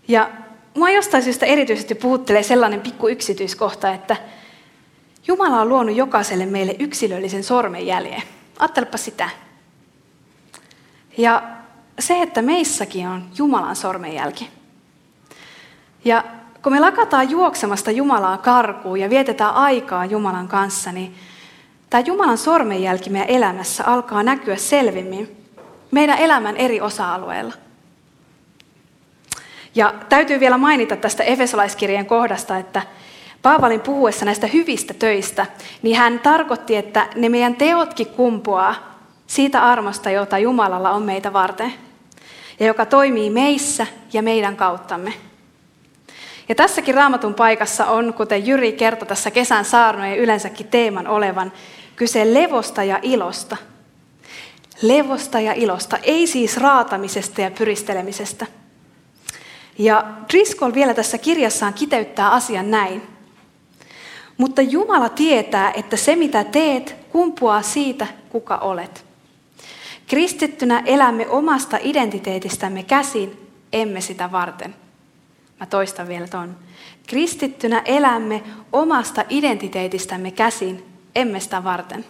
Ja 0.07 0.29
mua 0.77 0.89
jostain 0.89 1.23
syystä 1.23 1.45
erityisesti 1.45 1.95
puhuttelee 1.95 2.43
sellainen 2.43 2.81
pikku 2.81 3.07
yksityiskohta, 3.07 3.93
että 3.93 4.17
Jumala 5.27 5.61
on 5.61 5.69
luonut 5.69 5.95
jokaiselle 5.95 6.45
meille 6.45 6.75
yksilöllisen 6.79 7.43
sormenjäljen. 7.43 8.23
Ajattelepa 8.59 8.97
sitä. 8.97 9.29
Ja 11.17 11.43
se, 11.99 12.21
että 12.21 12.41
meissäkin 12.41 13.07
on 13.07 13.29
Jumalan 13.37 13.75
sormenjälki. 13.75 14.49
Ja 16.05 16.23
kun 16.63 16.73
me 16.73 16.79
lakataan 16.79 17.29
juoksemasta 17.29 17.91
Jumalaa 17.91 18.37
karkuun 18.37 18.99
ja 18.99 19.09
vietetään 19.09 19.53
aikaa 19.53 20.05
Jumalan 20.05 20.47
kanssa, 20.47 20.91
niin 20.91 21.15
tämä 21.89 22.03
Jumalan 22.05 22.37
sormenjälki 22.37 23.09
meidän 23.09 23.29
elämässä 23.29 23.83
alkaa 23.85 24.23
näkyä 24.23 24.55
selvimmin 24.55 25.37
meidän 25.91 26.17
elämän 26.17 26.57
eri 26.57 26.81
osa-alueilla. 26.81 27.53
Ja 29.75 29.93
täytyy 30.09 30.39
vielä 30.39 30.57
mainita 30.57 30.95
tästä 30.95 31.23
Efesolaiskirjeen 31.23 32.05
kohdasta, 32.05 32.57
että 32.57 32.81
Paavalin 33.41 33.81
puhuessa 33.81 34.25
näistä 34.25 34.47
hyvistä 34.47 34.93
töistä, 34.93 35.45
niin 35.81 35.97
hän 35.97 36.19
tarkoitti, 36.19 36.75
että 36.75 37.07
ne 37.15 37.29
meidän 37.29 37.55
teotkin 37.55 38.07
kumpuaa 38.07 38.75
siitä 39.27 39.63
armosta, 39.63 40.09
jota 40.09 40.37
Jumalalla 40.37 40.91
on 40.91 41.03
meitä 41.03 41.33
varten, 41.33 41.73
ja 42.59 42.67
joka 42.67 42.85
toimii 42.85 43.29
meissä 43.29 43.87
ja 44.13 44.23
meidän 44.23 44.55
kauttamme. 44.55 45.13
Ja 46.51 46.55
tässäkin 46.55 46.95
raamatun 46.95 47.33
paikassa 47.33 47.85
on, 47.85 48.13
kuten 48.13 48.47
Jyri 48.47 48.71
kertoi 48.71 49.07
tässä 49.07 49.31
kesän 49.31 49.65
saarnojen 49.65 50.17
yleensäkin 50.17 50.67
teeman 50.67 51.07
olevan, 51.07 51.51
kyse 51.95 52.33
levosta 52.33 52.83
ja 52.83 52.99
ilosta. 53.01 53.57
Levosta 54.81 55.39
ja 55.39 55.53
ilosta, 55.53 55.97
ei 56.03 56.27
siis 56.27 56.57
raatamisesta 56.57 57.41
ja 57.41 57.51
pyristelemisestä. 57.51 58.45
Ja 59.77 60.03
Driscoll 60.29 60.73
vielä 60.73 60.93
tässä 60.93 61.17
kirjassaan 61.17 61.73
kiteyttää 61.73 62.31
asian 62.31 62.71
näin. 62.71 63.01
Mutta 64.37 64.61
Jumala 64.61 65.09
tietää, 65.09 65.71
että 65.71 65.97
se 65.97 66.15
mitä 66.15 66.43
teet 66.43 66.95
kumpuaa 67.09 67.61
siitä, 67.61 68.07
kuka 68.29 68.57
olet. 68.57 69.05
Kristittynä 70.07 70.83
elämme 70.85 71.27
omasta 71.29 71.77
identiteetistämme 71.81 72.83
käsin, 72.83 73.49
emme 73.73 74.01
sitä 74.01 74.31
varten. 74.31 74.80
Mä 75.61 75.65
toistan 75.65 76.07
vielä 76.07 76.27
ton. 76.27 76.55
Kristittynä 77.07 77.81
elämme 77.85 78.43
omasta 78.71 79.23
identiteetistämme 79.29 80.31
käsin, 80.31 80.83
emme 81.15 81.39
sitä 81.39 81.63
varten. 81.63 82.05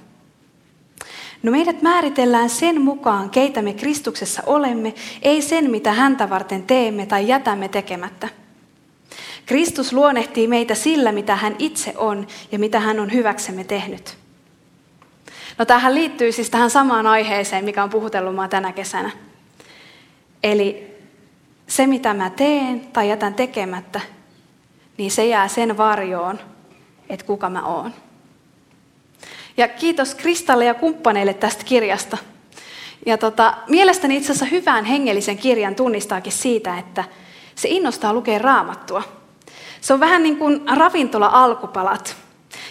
No 1.44 1.52
meidät 1.52 1.82
määritellään 1.82 2.50
sen 2.50 2.82
mukaan, 2.82 3.30
keitä 3.30 3.62
me 3.62 3.74
Kristuksessa 3.74 4.44
olemme, 4.46 4.94
ei 5.22 5.42
sen, 5.42 5.72
mitä 5.72 5.94
häntä 5.94 6.30
varten 6.30 6.64
teemme 6.64 7.06
tai 7.06 7.28
jätämme 7.28 7.68
tekemättä. 7.68 8.30
Kristus 9.46 9.94
luonnehtii 9.94 10.48
meitä 10.48 10.76
sillä, 10.76 11.12
mitä 11.12 11.36
hän 11.36 11.56
itse 11.60 11.94
on 11.98 12.28
ja 12.52 12.60
mitä 12.60 12.80
hän 12.80 13.00
on 13.00 13.14
hyväksemme 13.14 13.64
tehnyt. 13.64 14.18
No 15.58 15.66
tähän 15.66 15.96
liittyy 15.96 16.32
siis 16.32 16.50
tähän 16.50 16.70
samaan 16.70 17.08
aiheeseen, 17.08 17.66
mikä 17.66 17.84
on 17.84 17.90
puhutellut 17.90 18.50
tänä 18.50 18.72
kesänä. 18.72 19.12
Eli 20.44 20.91
se, 21.72 21.88
mitä 21.88 22.14
mä 22.14 22.30
teen 22.30 22.82
tai 22.82 23.10
jätän 23.10 23.34
tekemättä, 23.34 24.02
niin 24.98 25.12
se 25.12 25.26
jää 25.26 25.48
sen 25.48 25.78
varjoon, 25.78 26.40
että 27.10 27.26
kuka 27.26 27.50
mä 27.50 27.66
oon. 27.66 27.94
Ja 29.58 29.68
kiitos 29.68 30.16
Kristalle 30.16 30.66
ja 30.66 30.74
kumppaneille 30.74 31.34
tästä 31.34 31.64
kirjasta. 31.64 32.18
Ja 33.06 33.18
tota, 33.18 33.54
mielestäni 33.68 34.18
itse 34.18 34.32
asiassa 34.32 34.56
hyvän 34.56 34.86
hengellisen 34.86 35.38
kirjan 35.38 35.76
tunnistaakin 35.76 36.34
siitä, 36.34 36.78
että 36.78 37.04
se 37.56 37.70
innostaa 37.70 38.14
lukea 38.14 38.40
raamattua. 38.40 39.04
Se 39.82 39.94
on 39.94 40.00
vähän 40.00 40.24
niin 40.24 40.38
kuin 40.38 40.62
ravintola-alkupalat, 40.76 42.16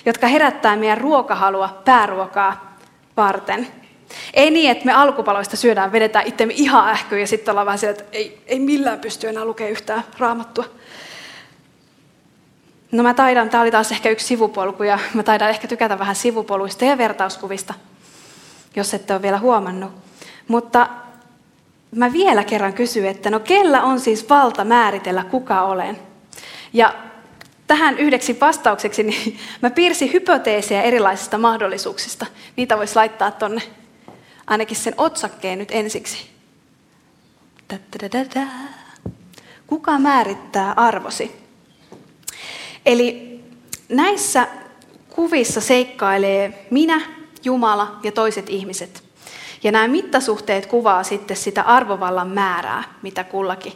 jotka 0.07 0.27
herättää 0.27 0.77
meidän 0.77 0.99
ruokahalua 0.99 1.83
pääruokaa 1.85 2.77
varten. 3.17 3.80
Ei 4.35 4.51
niin, 4.51 4.71
että 4.71 4.85
me 4.85 4.93
alkupaloista 4.93 5.57
syödään, 5.57 5.93
vedetään 5.93 6.27
itsemme 6.27 6.55
ihan 6.57 6.89
ähkyyn 6.89 7.21
ja 7.21 7.27
sitten 7.27 7.53
ollaan 7.53 7.67
vähän 7.67 7.79
sillä, 7.79 7.91
että 7.91 8.05
ei, 8.13 8.43
ei 8.47 8.59
millään 8.59 9.01
pysty 9.01 9.29
enää 9.29 9.45
lukemaan 9.45 9.73
yhtään 9.73 10.05
raamattua. 10.19 10.65
No 12.93 13.03
mä 13.03 13.15
taidan, 13.15 13.51
tämä 13.51 13.63
oli 13.63 13.71
taas 13.71 13.93
ehkä 13.93 14.11
yksi 14.11 14.27
sivupolku 14.27 14.83
ja 14.83 14.99
mä 15.15 15.23
taidan 15.23 15.51
ehkä 15.51 15.69
tykätä 15.69 15.99
vähän 15.99 16.17
sivupoluista 16.17 16.85
ja 16.85 16.99
vertauskuvista, 16.99 17.75
jos 18.77 18.95
ette 18.95 19.13
ole 19.13 19.23
vielä 19.23 19.39
huomannut. 19.39 19.93
Mutta 20.49 20.89
mä 21.97 22.13
vielä 22.13 22.45
kerran 22.45 22.73
kysyn, 22.73 23.07
että 23.07 23.31
no 23.31 23.41
kellä 23.41 23.83
on 23.83 24.01
siis 24.01 24.29
valta 24.29 24.65
määritellä 24.65 25.25
kuka 25.25 25.63
olen? 25.63 25.99
Ja 26.73 26.95
tähän 27.67 27.99
yhdeksi 27.99 28.41
vastaukseksi 28.41 29.03
niin 29.03 29.39
mä 29.63 29.71
piirsin 29.71 30.13
hypoteeseja 30.13 30.83
erilaisista 30.83 31.39
mahdollisuuksista. 31.39 32.27
Niitä 32.57 32.79
voisi 32.79 32.97
laittaa 32.97 33.31
tonne 33.31 33.63
ainakin 34.51 34.77
sen 34.77 34.95
otsakkeen 34.97 35.59
nyt 35.59 35.69
ensiksi. 35.73 36.31
Kuka 39.67 39.99
määrittää 39.99 40.73
arvosi? 40.77 41.37
Eli 42.87 43.41
näissä 43.89 44.49
kuvissa 45.09 45.61
seikkailee 45.61 46.67
minä, 46.71 47.01
Jumala 47.45 47.99
ja 48.03 48.13
toiset 48.13 48.51
ihmiset. 48.51 49.05
Ja 49.63 49.73
nämä 49.73 49.89
mittasuhteet 49.89 50.67
kuvaa 50.67 51.03
sitten 51.03 51.37
sitä 51.37 51.63
arvovallan 51.63 52.29
määrää, 52.29 52.85
mitä 53.03 53.25
kullakin 53.25 53.73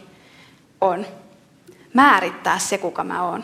on. 0.81 1.05
Määrittää 1.93 2.59
se, 2.59 2.77
kuka 2.77 3.03
mä 3.03 3.23
oon. 3.23 3.43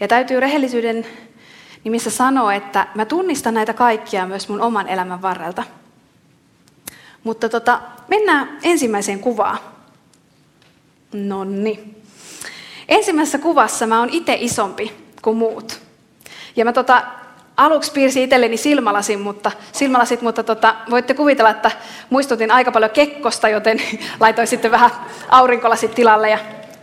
Ja 0.00 0.08
täytyy 0.08 0.40
rehellisyyden 0.40 1.06
niin 1.84 1.92
missä 1.92 2.10
sanoo, 2.10 2.50
että 2.50 2.86
mä 2.94 3.04
tunnistan 3.04 3.54
näitä 3.54 3.74
kaikkia 3.74 4.26
myös 4.26 4.48
mun 4.48 4.60
oman 4.60 4.88
elämän 4.88 5.22
varrelta. 5.22 5.64
Mutta 7.24 7.48
tota, 7.48 7.80
mennään 8.08 8.58
ensimmäiseen 8.62 9.20
kuvaan. 9.20 9.58
Nonni. 11.12 11.94
Ensimmäisessä 12.88 13.38
kuvassa 13.38 13.86
mä 13.86 13.98
oon 13.98 14.10
itse 14.10 14.36
isompi 14.40 14.92
kuin 15.22 15.36
muut. 15.36 15.80
Ja 16.56 16.64
mä 16.64 16.72
tota, 16.72 17.02
aluksi 17.56 17.92
piirsin 17.92 18.22
itselleni 18.22 18.56
silmälasin, 18.56 19.20
mutta, 19.20 19.52
silmälasit, 19.72 20.22
mutta 20.22 20.42
tota, 20.42 20.76
voitte 20.90 21.14
kuvitella, 21.14 21.50
että 21.50 21.70
muistutin 22.10 22.50
aika 22.50 22.72
paljon 22.72 22.90
kekkosta, 22.90 23.48
joten 23.48 23.78
laitoin 24.20 24.46
sitten 24.46 24.70
vähän 24.70 24.90
aurinkolasit 25.28 25.94
tilalle 25.94 26.30
ja 26.30 26.38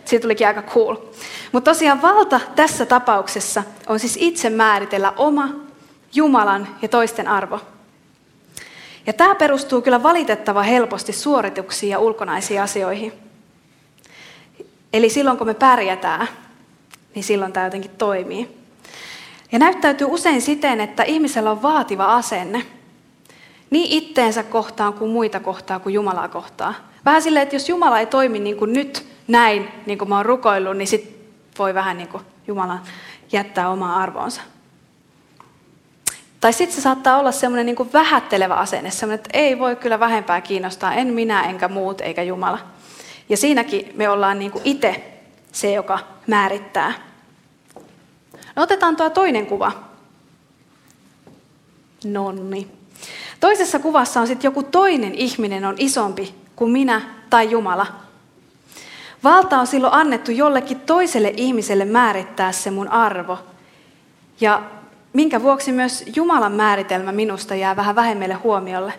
siitä 0.05 0.21
tulikin 0.21 0.47
aika 0.47 0.61
cool. 0.61 0.95
Mutta 1.51 1.71
tosiaan 1.71 2.01
valta 2.01 2.39
tässä 2.55 2.85
tapauksessa 2.85 3.63
on 3.87 3.99
siis 3.99 4.17
itse 4.19 4.49
määritellä 4.49 5.13
oma 5.17 5.49
Jumalan 6.13 6.67
ja 6.81 6.87
toisten 6.87 7.27
arvo. 7.27 7.59
Ja 9.07 9.13
tämä 9.13 9.35
perustuu 9.35 9.81
kyllä 9.81 10.03
valitettava 10.03 10.63
helposti 10.63 11.13
suorituksiin 11.13 11.89
ja 11.89 11.99
ulkonaisiin 11.99 12.61
asioihin. 12.61 13.13
Eli 14.93 15.09
silloin 15.09 15.37
kun 15.37 15.47
me 15.47 15.53
pärjätään, 15.53 16.27
niin 17.15 17.23
silloin 17.23 17.53
tämä 17.53 17.65
jotenkin 17.65 17.91
toimii. 17.97 18.57
Ja 19.51 19.59
näyttäytyy 19.59 20.07
usein 20.09 20.41
siten, 20.41 20.81
että 20.81 21.03
ihmisellä 21.03 21.51
on 21.51 21.61
vaativa 21.61 22.15
asenne. 22.15 22.65
Niin 23.69 23.91
itteensä 23.91 24.43
kohtaan 24.43 24.93
kuin 24.93 25.11
muita 25.11 25.39
kohtaan 25.39 25.81
kuin 25.81 25.93
Jumalaa 25.93 26.27
kohtaan. 26.27 26.75
Vähän 27.05 27.21
silleen, 27.21 27.43
että 27.43 27.55
jos 27.55 27.69
Jumala 27.69 27.99
ei 27.99 28.05
toimi 28.05 28.39
niin 28.39 28.57
kuin 28.57 28.73
nyt 28.73 29.05
näin, 29.27 29.67
niin 29.85 29.97
kuin 29.97 30.09
mä 30.09 30.15
oon 30.15 30.25
rukoillut, 30.25 30.77
niin 30.77 30.87
sit 30.87 31.17
voi 31.59 31.73
vähän 31.73 31.97
niin 31.97 32.09
kuin 32.09 32.23
Jumala 32.47 32.79
jättää 33.31 33.69
omaa 33.69 33.95
arvoonsa. 33.95 34.41
Tai 36.39 36.53
sitten 36.53 36.75
se 36.75 36.81
saattaa 36.81 37.17
olla 37.17 37.31
semmoinen 37.31 37.65
niin 37.65 37.93
vähättelevä 37.93 38.55
asenne, 38.55 38.91
semmoinen, 38.91 39.15
että 39.25 39.37
ei 39.37 39.59
voi 39.59 39.75
kyllä 39.75 39.99
vähempää 39.99 40.41
kiinnostaa, 40.41 40.93
en 40.93 41.07
minä 41.07 41.43
enkä 41.43 41.67
muut 41.67 42.01
eikä 42.01 42.23
Jumala. 42.23 42.59
Ja 43.29 43.37
siinäkin 43.37 43.91
me 43.95 44.09
ollaan 44.09 44.39
niin 44.39 44.51
itse 44.63 45.13
se, 45.51 45.73
joka 45.73 45.99
määrittää. 46.27 46.93
No 48.55 48.63
otetaan 48.63 48.95
tuo 48.95 49.09
toinen 49.09 49.45
kuva. 49.45 49.71
Nonni. 52.03 52.67
Toisessa 53.39 53.79
kuvassa 53.79 54.21
on 54.21 54.27
sitten 54.27 54.47
joku 54.47 54.63
toinen 54.63 55.15
ihminen 55.15 55.65
on 55.65 55.75
isompi 55.77 56.35
kuin 56.55 56.71
minä 56.71 57.01
tai 57.29 57.51
Jumala. 57.51 57.87
Valta 59.23 59.59
on 59.59 59.67
silloin 59.67 59.93
annettu 59.93 60.31
jollekin 60.31 60.79
toiselle 60.79 61.33
ihmiselle 61.37 61.85
määrittää 61.85 62.51
se 62.51 62.71
mun 62.71 62.87
arvo. 62.87 63.39
Ja 64.41 64.63
minkä 65.13 65.41
vuoksi 65.41 65.71
myös 65.71 66.03
Jumalan 66.15 66.51
määritelmä 66.51 67.11
minusta 67.11 67.55
jää 67.55 67.75
vähän 67.75 67.95
vähemmälle 67.95 68.33
huomiolle. 68.33 68.93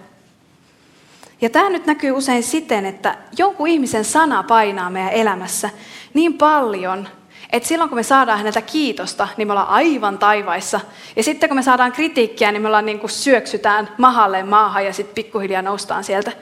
Ja 1.41 1.51
tämä 1.51 1.71
nyt 1.71 1.87
näkyy 1.87 2.11
usein 2.11 2.43
siten, 2.43 2.87
että 2.87 3.17
jonkun 3.39 3.69
ihmisen 3.69 4.05
sana 4.05 4.43
painaa 4.43 4.91
meidän 4.91 5.13
elämässä 5.13 5.71
niin 6.15 6.35
paljon, 6.35 7.09
että 7.53 7.69
silloin 7.69 7.91
kun 7.91 7.99
me 7.99 8.03
saadaan 8.03 8.39
häneltä 8.39 8.63
kiitosta, 8.63 9.29
niin 9.37 9.49
me 9.49 9.53
ollaan 9.53 9.69
aivan 9.69 10.19
taivaissa. 10.19 10.81
Ja 11.17 11.23
sitten 11.23 11.49
kun 11.49 11.57
me 11.57 11.63
saadaan 11.63 11.93
kritiikkiä, 11.93 12.53
niin 12.53 12.63
me 12.63 12.69
ollaan 12.69 12.87
niin 12.87 13.01
kuin 13.01 13.11
syöksytään 13.11 13.89
mahalle 13.99 14.43
maahan 14.43 14.85
ja 14.85 14.93
sitten 14.93 15.15
pikkuhiljaa 15.15 15.63
noustaan 15.63 16.05
sieltä. 16.05 16.33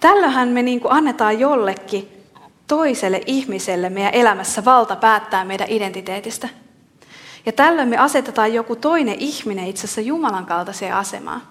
Tällöinhän 0.00 0.48
me 0.48 0.62
niin 0.62 0.80
kuin 0.80 0.92
annetaan 0.92 1.40
jollekin 1.40 2.08
toiselle 2.68 3.20
ihmiselle 3.26 3.90
meidän 3.90 4.14
elämässä 4.14 4.64
valta 4.64 4.96
päättää 4.96 5.44
meidän 5.44 5.70
identiteetistä. 5.70 6.48
Ja 7.46 7.52
tällöin 7.52 7.88
me 7.88 7.96
asetetaan 7.96 8.54
joku 8.54 8.76
toinen 8.76 9.16
ihminen 9.18 9.66
itse 9.66 9.80
asiassa 9.84 10.00
Jumalan 10.00 10.46
kaltaiseen 10.46 10.94
asemaan. 10.94 11.42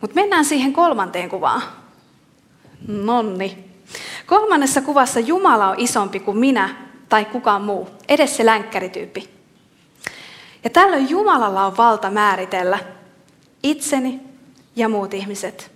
Mutta 0.00 0.14
mennään 0.14 0.44
siihen 0.44 0.72
kolmanteen 0.72 1.28
kuvaan. 1.28 1.62
Nonni. 2.88 3.64
Kolmannessa 4.26 4.82
kuvassa 4.82 5.20
Jumala 5.20 5.68
on 5.68 5.78
isompi 5.78 6.20
kuin 6.20 6.38
minä 6.38 6.76
tai 7.08 7.24
kukaan 7.24 7.62
muu, 7.62 7.88
edes 8.08 8.36
se 8.36 8.46
länkkärityyppi. 8.46 9.28
Ja 10.64 10.70
tällöin 10.70 11.10
Jumalalla 11.10 11.66
on 11.66 11.76
valta 11.76 12.10
määritellä 12.10 12.78
itseni 13.62 14.20
ja 14.76 14.88
muut 14.88 15.14
ihmiset. 15.14 15.72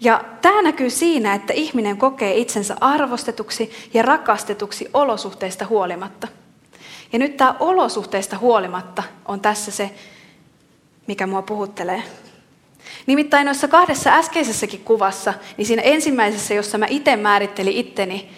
Ja 0.00 0.24
tämä 0.42 0.62
näkyy 0.62 0.90
siinä, 0.90 1.34
että 1.34 1.52
ihminen 1.52 1.96
kokee 1.96 2.36
itsensä 2.36 2.76
arvostetuksi 2.80 3.70
ja 3.94 4.02
rakastetuksi 4.02 4.90
olosuhteista 4.94 5.66
huolimatta. 5.66 6.28
Ja 7.12 7.18
nyt 7.18 7.36
tämä 7.36 7.54
olosuhteista 7.60 8.38
huolimatta 8.38 9.02
on 9.24 9.40
tässä 9.40 9.70
se, 9.70 9.90
mikä 11.06 11.26
mua 11.26 11.42
puhuttelee. 11.42 12.02
Nimittäin 13.06 13.44
noissa 13.44 13.68
kahdessa 13.68 14.10
äskeisessäkin 14.10 14.80
kuvassa, 14.80 15.34
niin 15.56 15.66
siinä 15.66 15.82
ensimmäisessä, 15.82 16.54
jossa 16.54 16.78
mä 16.78 16.86
itse 16.88 17.16
määrittelin 17.16 17.76
itteni, 17.76 18.30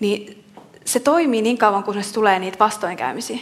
niin 0.00 0.44
se 0.84 1.00
toimii 1.00 1.42
niin 1.42 1.58
kauan, 1.58 1.84
kunnes 1.84 2.12
tulee 2.12 2.38
niitä 2.38 2.58
vastoinkäymisiä. 2.58 3.38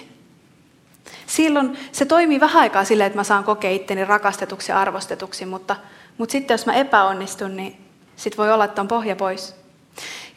Silloin 1.26 1.78
se 1.92 2.04
toimii 2.04 2.40
vähän 2.40 2.62
aikaa 2.62 2.84
silleen, 2.84 3.06
että 3.06 3.18
mä 3.18 3.24
saan 3.24 3.44
kokea 3.44 3.70
itteni 3.70 4.04
rakastetuksi 4.04 4.72
ja 4.72 4.80
arvostetuksi, 4.80 5.46
mutta, 5.46 5.76
mutta 6.18 6.32
sitten 6.32 6.54
jos 6.54 6.66
mä 6.66 6.72
epäonnistun, 6.72 7.56
niin 7.56 7.76
sit 8.16 8.38
voi 8.38 8.52
olla, 8.52 8.64
että 8.64 8.80
on 8.80 8.88
pohja 8.88 9.16
pois. 9.16 9.54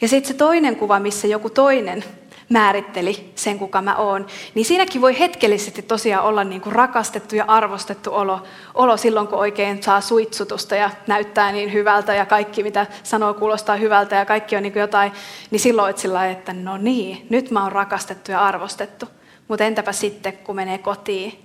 Ja 0.00 0.08
sitten 0.08 0.32
se 0.32 0.38
toinen 0.38 0.76
kuva, 0.76 1.00
missä 1.00 1.26
joku 1.26 1.50
toinen 1.50 2.04
määritteli 2.52 3.32
sen, 3.34 3.58
kuka 3.58 3.82
mä 3.82 3.96
oon, 3.96 4.26
niin 4.54 4.64
siinäkin 4.64 5.00
voi 5.00 5.18
hetkellisesti 5.18 5.82
tosiaan 5.82 6.24
olla 6.24 6.44
niin 6.44 6.60
kuin 6.60 6.72
rakastettu 6.72 7.36
ja 7.36 7.44
arvostettu 7.48 8.14
olo, 8.14 8.42
olo 8.74 8.96
silloin, 8.96 9.28
kun 9.28 9.38
oikein 9.38 9.82
saa 9.82 10.00
suitsutusta 10.00 10.76
ja 10.76 10.90
näyttää 11.06 11.52
niin 11.52 11.72
hyvältä 11.72 12.14
ja 12.14 12.26
kaikki, 12.26 12.62
mitä 12.62 12.86
sanoo, 13.02 13.34
kuulostaa 13.34 13.76
hyvältä 13.76 14.16
ja 14.16 14.24
kaikki 14.24 14.56
on 14.56 14.62
niin 14.62 14.72
kuin 14.72 14.80
jotain, 14.80 15.12
niin 15.50 15.60
silloin 15.60 15.84
olet 15.84 15.98
sillä 15.98 16.30
että 16.30 16.52
no 16.52 16.76
niin, 16.76 17.26
nyt 17.30 17.50
mä 17.50 17.62
oon 17.62 17.72
rakastettu 17.72 18.30
ja 18.30 18.46
arvostettu. 18.46 19.06
Mutta 19.48 19.64
entäpä 19.64 19.92
sitten, 19.92 20.32
kun 20.32 20.56
menee 20.56 20.78
kotiin 20.78 21.38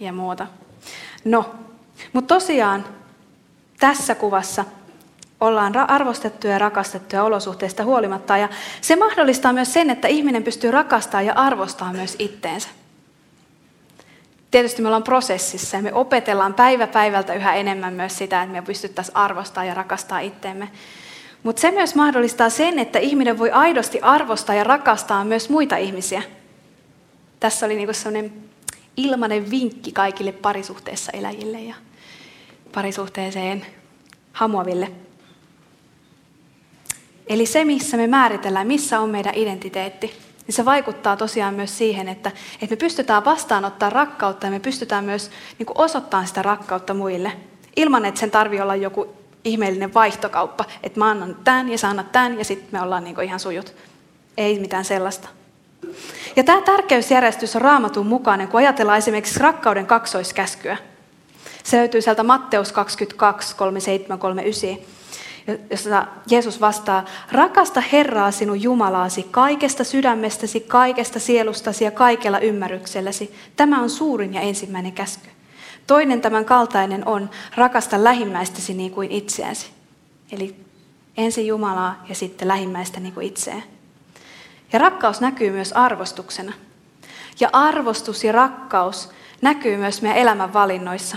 ja 0.00 0.12
muuta. 0.12 0.46
No, 1.24 1.50
mutta 2.12 2.34
tosiaan 2.34 2.84
tässä 3.80 4.14
kuvassa 4.14 4.64
ollaan 5.42 5.90
arvostettuja 5.90 6.52
ja 6.52 6.58
rakastettuja 6.58 7.24
olosuhteista 7.24 7.84
huolimatta. 7.84 8.36
Ja 8.36 8.48
se 8.80 8.96
mahdollistaa 8.96 9.52
myös 9.52 9.72
sen, 9.72 9.90
että 9.90 10.08
ihminen 10.08 10.42
pystyy 10.42 10.70
rakastamaan 10.70 11.26
ja 11.26 11.32
arvostamaan 11.36 11.96
myös 11.96 12.16
itteensä. 12.18 12.68
Tietysti 14.50 14.82
me 14.82 14.88
ollaan 14.88 15.02
prosessissa 15.02 15.76
ja 15.76 15.82
me 15.82 15.92
opetellaan 15.92 16.54
päivä 16.54 16.86
päivältä 16.86 17.34
yhä 17.34 17.54
enemmän 17.54 17.92
myös 17.92 18.18
sitä, 18.18 18.42
että 18.42 18.52
me 18.52 18.62
pystyttäisiin 18.62 19.16
arvostamaan 19.16 19.68
ja 19.68 19.74
rakastaa 19.74 20.20
itteemme. 20.20 20.68
Mutta 21.42 21.60
se 21.60 21.70
myös 21.70 21.94
mahdollistaa 21.94 22.50
sen, 22.50 22.78
että 22.78 22.98
ihminen 22.98 23.38
voi 23.38 23.50
aidosti 23.50 24.00
arvostaa 24.02 24.54
ja 24.54 24.64
rakastaa 24.64 25.24
myös 25.24 25.48
muita 25.48 25.76
ihmisiä. 25.76 26.22
Tässä 27.40 27.66
oli 27.66 27.76
niinku 27.76 27.92
sellainen 27.92 28.32
ilmainen 28.96 29.50
vinkki 29.50 29.92
kaikille 29.92 30.32
parisuhteessa 30.32 31.12
eläjille 31.12 31.60
ja 31.60 31.74
parisuhteeseen 32.74 33.66
hamuaville. 34.32 34.92
Eli 37.26 37.46
se, 37.46 37.64
missä 37.64 37.96
me 37.96 38.06
määritellään, 38.06 38.66
missä 38.66 39.00
on 39.00 39.10
meidän 39.10 39.34
identiteetti, 39.34 40.06
niin 40.46 40.54
se 40.54 40.64
vaikuttaa 40.64 41.16
tosiaan 41.16 41.54
myös 41.54 41.78
siihen, 41.78 42.08
että, 42.08 42.32
että 42.54 42.72
me 42.72 42.76
pystytään 42.76 43.24
vastaanottaa 43.24 43.90
rakkautta 43.90 44.46
ja 44.46 44.50
me 44.50 44.60
pystytään 44.60 45.04
myös 45.04 45.30
niin 45.58 45.66
kuin 45.66 45.78
osoittamaan 45.78 46.26
sitä 46.26 46.42
rakkautta 46.42 46.94
muille. 46.94 47.32
Ilman, 47.76 48.04
että 48.04 48.20
sen 48.20 48.30
tarvii 48.30 48.60
olla 48.60 48.76
joku 48.76 49.08
ihmeellinen 49.44 49.94
vaihtokauppa, 49.94 50.64
että 50.82 50.98
mä 50.98 51.10
annan 51.10 51.36
tämän 51.44 51.68
ja 51.68 51.78
sä 51.78 51.88
annat 51.88 52.12
tämän 52.12 52.38
ja 52.38 52.44
sitten 52.44 52.68
me 52.72 52.82
ollaan 52.82 53.04
niin 53.04 53.14
kuin 53.14 53.26
ihan 53.26 53.40
sujut. 53.40 53.74
Ei 54.36 54.58
mitään 54.58 54.84
sellaista. 54.84 55.28
Ja 56.36 56.44
tämä 56.44 56.62
tärkeysjärjestys 56.62 57.56
on 57.56 57.62
raamatun 57.62 58.06
mukainen, 58.06 58.48
kun 58.48 58.58
ajatellaan 58.58 58.98
esimerkiksi 58.98 59.40
rakkauden 59.40 59.86
kaksoiskäskyä. 59.86 60.76
Se 61.64 61.76
löytyy 61.76 62.02
sieltä 62.02 62.22
Matteus 62.22 62.72
22, 62.72 63.56
37, 63.56 64.18
39 64.18 65.01
jossa 65.70 66.06
Jeesus 66.30 66.60
vastaa, 66.60 67.04
rakasta 67.32 67.80
Herraa 67.80 68.30
sinun 68.30 68.62
Jumalaasi 68.62 69.22
kaikesta 69.30 69.84
sydämestäsi, 69.84 70.60
kaikesta 70.60 71.20
sielustasi 71.20 71.84
ja 71.84 71.90
kaikella 71.90 72.38
ymmärrykselläsi. 72.38 73.34
Tämä 73.56 73.82
on 73.82 73.90
suurin 73.90 74.34
ja 74.34 74.40
ensimmäinen 74.40 74.92
käsky. 74.92 75.28
Toinen 75.86 76.20
tämän 76.20 76.44
kaltainen 76.44 77.08
on, 77.08 77.30
rakasta 77.54 78.04
lähimmäistäsi 78.04 78.74
niin 78.74 78.90
kuin 78.90 79.10
itseäsi. 79.10 79.70
Eli 80.32 80.56
ensin 81.16 81.46
Jumalaa 81.46 82.04
ja 82.08 82.14
sitten 82.14 82.48
lähimmäistä 82.48 83.00
niin 83.00 83.14
kuin 83.14 83.26
itseään. 83.26 83.62
Ja 84.72 84.78
rakkaus 84.78 85.20
näkyy 85.20 85.50
myös 85.50 85.72
arvostuksena. 85.72 86.52
Ja 87.40 87.48
arvostus 87.52 88.24
ja 88.24 88.32
rakkaus 88.32 89.10
näkyy 89.42 89.76
myös 89.76 90.02
meidän 90.02 90.18
elämän 90.18 90.52
valinnoissa. 90.52 91.16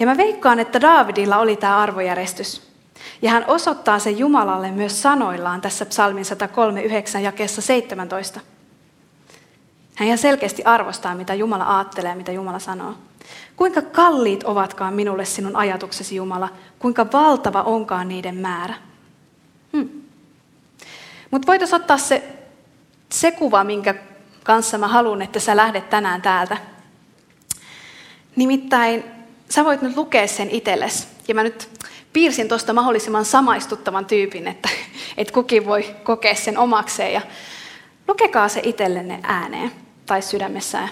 Ja 0.00 0.06
mä 0.06 0.16
veikkaan, 0.16 0.60
että 0.60 0.80
Daavidilla 0.80 1.38
oli 1.38 1.56
tämä 1.56 1.78
arvojärjestys. 1.78 2.67
Ja 3.22 3.30
hän 3.30 3.44
osoittaa 3.46 3.98
sen 3.98 4.18
Jumalalle 4.18 4.70
myös 4.70 5.02
sanoillaan 5.02 5.60
tässä 5.60 5.86
psalmin 5.86 6.24
139 6.24 7.22
jakeessa 7.22 7.62
17. 7.62 8.40
Hän 9.94 10.06
ihan 10.06 10.18
selkeästi 10.18 10.64
arvostaa, 10.64 11.14
mitä 11.14 11.34
Jumala 11.34 11.76
ajattelee, 11.76 12.14
mitä 12.14 12.32
Jumala 12.32 12.58
sanoo. 12.58 12.94
Kuinka 13.56 13.82
kalliit 13.82 14.44
ovatkaan 14.44 14.94
minulle 14.94 15.24
sinun 15.24 15.56
ajatuksesi, 15.56 16.16
Jumala, 16.16 16.48
kuinka 16.78 17.06
valtava 17.12 17.62
onkaan 17.62 18.08
niiden 18.08 18.36
määrä. 18.36 18.74
Hmm. 19.72 19.88
Mutta 21.30 21.46
voitaisiin 21.46 21.80
ottaa 21.80 21.98
se, 21.98 22.22
se 23.12 23.30
kuva, 23.30 23.64
minkä 23.64 23.94
kanssa 24.44 24.78
mä 24.78 24.88
haluan, 24.88 25.22
että 25.22 25.40
sä 25.40 25.56
lähdet 25.56 25.90
tänään 25.90 26.22
täältä. 26.22 26.56
Nimittäin 28.36 29.04
sä 29.48 29.64
voit 29.64 29.82
nyt 29.82 29.96
lukea 29.96 30.26
sen 30.26 30.50
itsellesi. 30.50 31.06
Ja 31.28 31.34
mä 31.34 31.42
nyt 31.42 31.68
piirsin 32.12 32.48
tuosta 32.48 32.72
mahdollisimman 32.72 33.24
samaistuttavan 33.24 34.06
tyypin, 34.06 34.48
että, 34.48 34.68
että 35.16 35.34
kukin 35.34 35.66
voi 35.66 35.94
kokea 36.02 36.34
sen 36.34 36.58
omakseen. 36.58 37.12
Ja 37.12 37.20
lukekaa 38.08 38.48
se 38.48 38.60
itsellenne 38.62 39.20
ääneen 39.22 39.72
tai 40.06 40.22
sydämessään. 40.22 40.88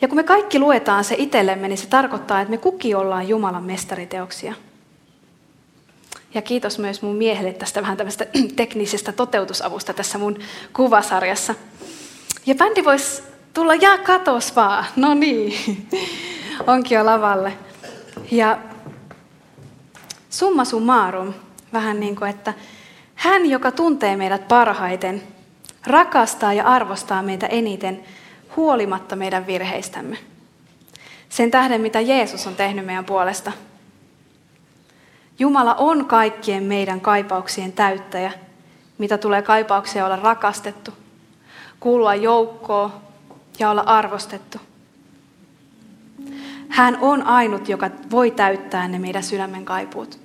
Ja 0.00 0.08
kun 0.08 0.16
me 0.16 0.22
kaikki 0.22 0.58
luetaan 0.58 1.04
se 1.04 1.14
itsellemme, 1.18 1.68
niin 1.68 1.78
se 1.78 1.86
tarkoittaa, 1.86 2.40
että 2.40 2.50
me 2.50 2.58
kukin 2.58 2.96
ollaan 2.96 3.28
Jumalan 3.28 3.64
mestariteoksia. 3.64 4.54
Ja 6.34 6.42
kiitos 6.42 6.78
myös 6.78 7.02
mun 7.02 7.16
miehelle 7.16 7.52
tästä 7.52 7.82
vähän 7.82 7.96
tämmöistä 7.96 8.26
teknisestä 8.56 9.12
toteutusavusta 9.12 9.94
tässä 9.94 10.18
mun 10.18 10.38
kuvasarjassa. 10.72 11.54
Ja 12.46 12.54
bändi 12.54 12.84
voisi 12.84 13.22
tulla, 13.54 13.74
ja 13.74 13.98
katos 13.98 14.56
vaan. 14.56 14.84
No 14.96 15.14
niin, 15.14 15.54
onkin 16.66 16.96
jo 16.96 17.06
lavalle. 17.06 17.52
Ja 18.30 18.58
summa 20.30 20.64
summarum, 20.64 21.34
vähän 21.72 22.00
niin 22.00 22.16
kuin, 22.16 22.30
että 22.30 22.54
hän, 23.14 23.46
joka 23.50 23.70
tuntee 23.72 24.16
meidät 24.16 24.48
parhaiten, 24.48 25.22
rakastaa 25.86 26.52
ja 26.52 26.64
arvostaa 26.64 27.22
meitä 27.22 27.46
eniten 27.46 28.04
huolimatta 28.56 29.16
meidän 29.16 29.46
virheistämme. 29.46 30.18
Sen 31.28 31.50
tähden, 31.50 31.80
mitä 31.80 32.00
Jeesus 32.00 32.46
on 32.46 32.56
tehnyt 32.56 32.86
meidän 32.86 33.04
puolesta. 33.04 33.52
Jumala 35.38 35.74
on 35.74 36.06
kaikkien 36.06 36.62
meidän 36.62 37.00
kaipauksien 37.00 37.72
täyttäjä, 37.72 38.32
mitä 38.98 39.18
tulee 39.18 39.42
kaipauksia 39.42 40.06
olla 40.06 40.16
rakastettu, 40.16 40.90
kuulua 41.80 42.14
joukkoon 42.14 42.92
ja 43.58 43.70
olla 43.70 43.82
arvostettu. 43.82 44.58
Hän 46.68 46.98
on 47.00 47.22
ainut, 47.22 47.68
joka 47.68 47.90
voi 48.10 48.30
täyttää 48.30 48.88
ne 48.88 48.98
meidän 48.98 49.22
sydämen 49.22 49.64
kaipuut. 49.64 50.18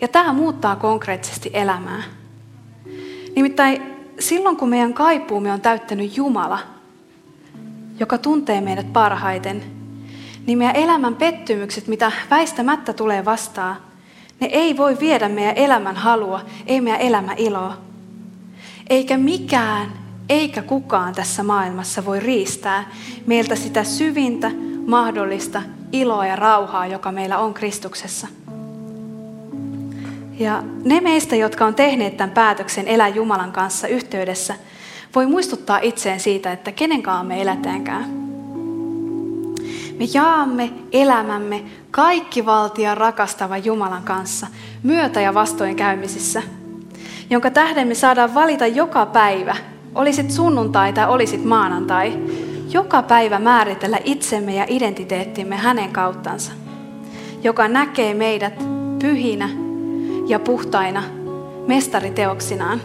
Ja 0.00 0.08
tämä 0.08 0.32
muuttaa 0.32 0.76
konkreettisesti 0.76 1.50
elämää. 1.52 2.02
Nimittäin 3.36 3.82
silloin, 4.18 4.56
kun 4.56 4.68
meidän 4.68 4.94
kaipuumme 4.94 5.52
on 5.52 5.60
täyttänyt 5.60 6.16
Jumala, 6.16 6.58
joka 8.00 8.18
tuntee 8.18 8.60
meidät 8.60 8.92
parhaiten, 8.92 9.62
niin 10.46 10.58
meidän 10.58 10.76
elämän 10.76 11.14
pettymykset, 11.14 11.88
mitä 11.88 12.12
väistämättä 12.30 12.92
tulee 12.92 13.24
vastaan, 13.24 13.76
ne 14.40 14.46
ei 14.46 14.76
voi 14.76 14.96
viedä 15.00 15.28
meidän 15.28 15.56
elämän 15.56 15.96
halua, 15.96 16.40
ei 16.66 16.80
meidän 16.80 17.00
elämä 17.00 17.34
iloa. 17.36 17.78
Eikä 18.90 19.16
mikään, 19.16 19.92
eikä 20.32 20.62
kukaan 20.62 21.14
tässä 21.14 21.42
maailmassa 21.42 22.04
voi 22.04 22.20
riistää 22.20 22.90
meiltä 23.26 23.56
sitä 23.56 23.84
syvintä, 23.84 24.50
mahdollista 24.86 25.62
iloa 25.92 26.26
ja 26.26 26.36
rauhaa, 26.36 26.86
joka 26.86 27.12
meillä 27.12 27.38
on 27.38 27.54
Kristuksessa. 27.54 28.26
Ja 30.38 30.62
ne 30.84 31.00
meistä, 31.00 31.36
jotka 31.36 31.66
on 31.66 31.74
tehneet 31.74 32.16
tämän 32.16 32.30
päätöksen 32.30 32.88
elää 32.88 33.08
Jumalan 33.08 33.52
kanssa 33.52 33.88
yhteydessä, 33.88 34.54
voi 35.14 35.26
muistuttaa 35.26 35.78
itseen 35.82 36.20
siitä, 36.20 36.52
että 36.52 36.72
kenenkaan 36.72 37.26
me 37.26 37.42
elätäänkään. 37.42 38.10
Me 39.98 40.04
jaamme 40.14 40.70
elämämme 40.92 41.62
kaikki 41.90 42.46
valtia 42.46 42.94
rakastava 42.94 43.56
Jumalan 43.56 44.02
kanssa 44.02 44.46
myötä- 44.82 45.20
ja 45.20 45.34
vastoinkäymisissä, 45.34 46.42
jonka 47.30 47.50
tähden 47.50 47.88
me 47.88 47.94
saadaan 47.94 48.34
valita 48.34 48.66
joka 48.66 49.06
päivä, 49.06 49.56
olisit 49.94 50.30
sunnuntai 50.30 50.92
tai 50.92 51.08
olisit 51.08 51.44
maanantai, 51.44 52.18
joka 52.70 53.02
päivä 53.02 53.38
määritellä 53.38 53.98
itsemme 54.04 54.54
ja 54.54 54.64
identiteettimme 54.68 55.56
hänen 55.56 55.90
kauttansa, 55.90 56.52
joka 57.42 57.68
näkee 57.68 58.14
meidät 58.14 58.54
pyhinä 58.98 59.48
ja 60.26 60.38
puhtaina 60.38 61.02
mestariteoksinaan. 61.66 62.80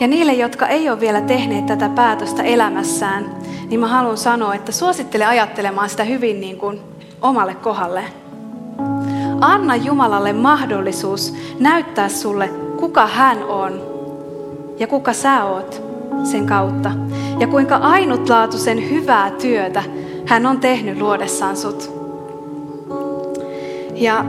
Ja 0.00 0.06
niille, 0.06 0.32
jotka 0.32 0.66
ei 0.66 0.90
ole 0.90 1.00
vielä 1.00 1.20
tehneet 1.20 1.66
tätä 1.66 1.88
päätöstä 1.88 2.42
elämässään, 2.42 3.34
niin 3.68 3.80
mä 3.80 3.88
haluan 3.88 4.18
sanoa, 4.18 4.54
että 4.54 4.72
suosittele 4.72 5.26
ajattelemaan 5.26 5.90
sitä 5.90 6.04
hyvin 6.04 6.40
niin 6.40 6.56
kuin 6.56 6.80
omalle 7.22 7.54
kohdalle. 7.54 8.04
Anna 9.40 9.76
Jumalalle 9.76 10.32
mahdollisuus 10.32 11.34
näyttää 11.58 12.08
sulle, 12.08 12.48
kuka 12.76 13.06
hän 13.06 13.42
on 13.42 13.89
ja 14.80 14.86
kuka 14.86 15.12
sä 15.12 15.44
oot 15.44 15.82
sen 16.24 16.46
kautta. 16.46 16.90
Ja 17.38 17.46
kuinka 17.46 17.76
ainutlaatuisen 17.76 18.90
hyvää 18.90 19.30
työtä 19.30 19.82
hän 20.26 20.46
on 20.46 20.60
tehnyt 20.60 20.98
luodessaan 20.98 21.56
sut. 21.56 21.90
Ja 23.94 24.24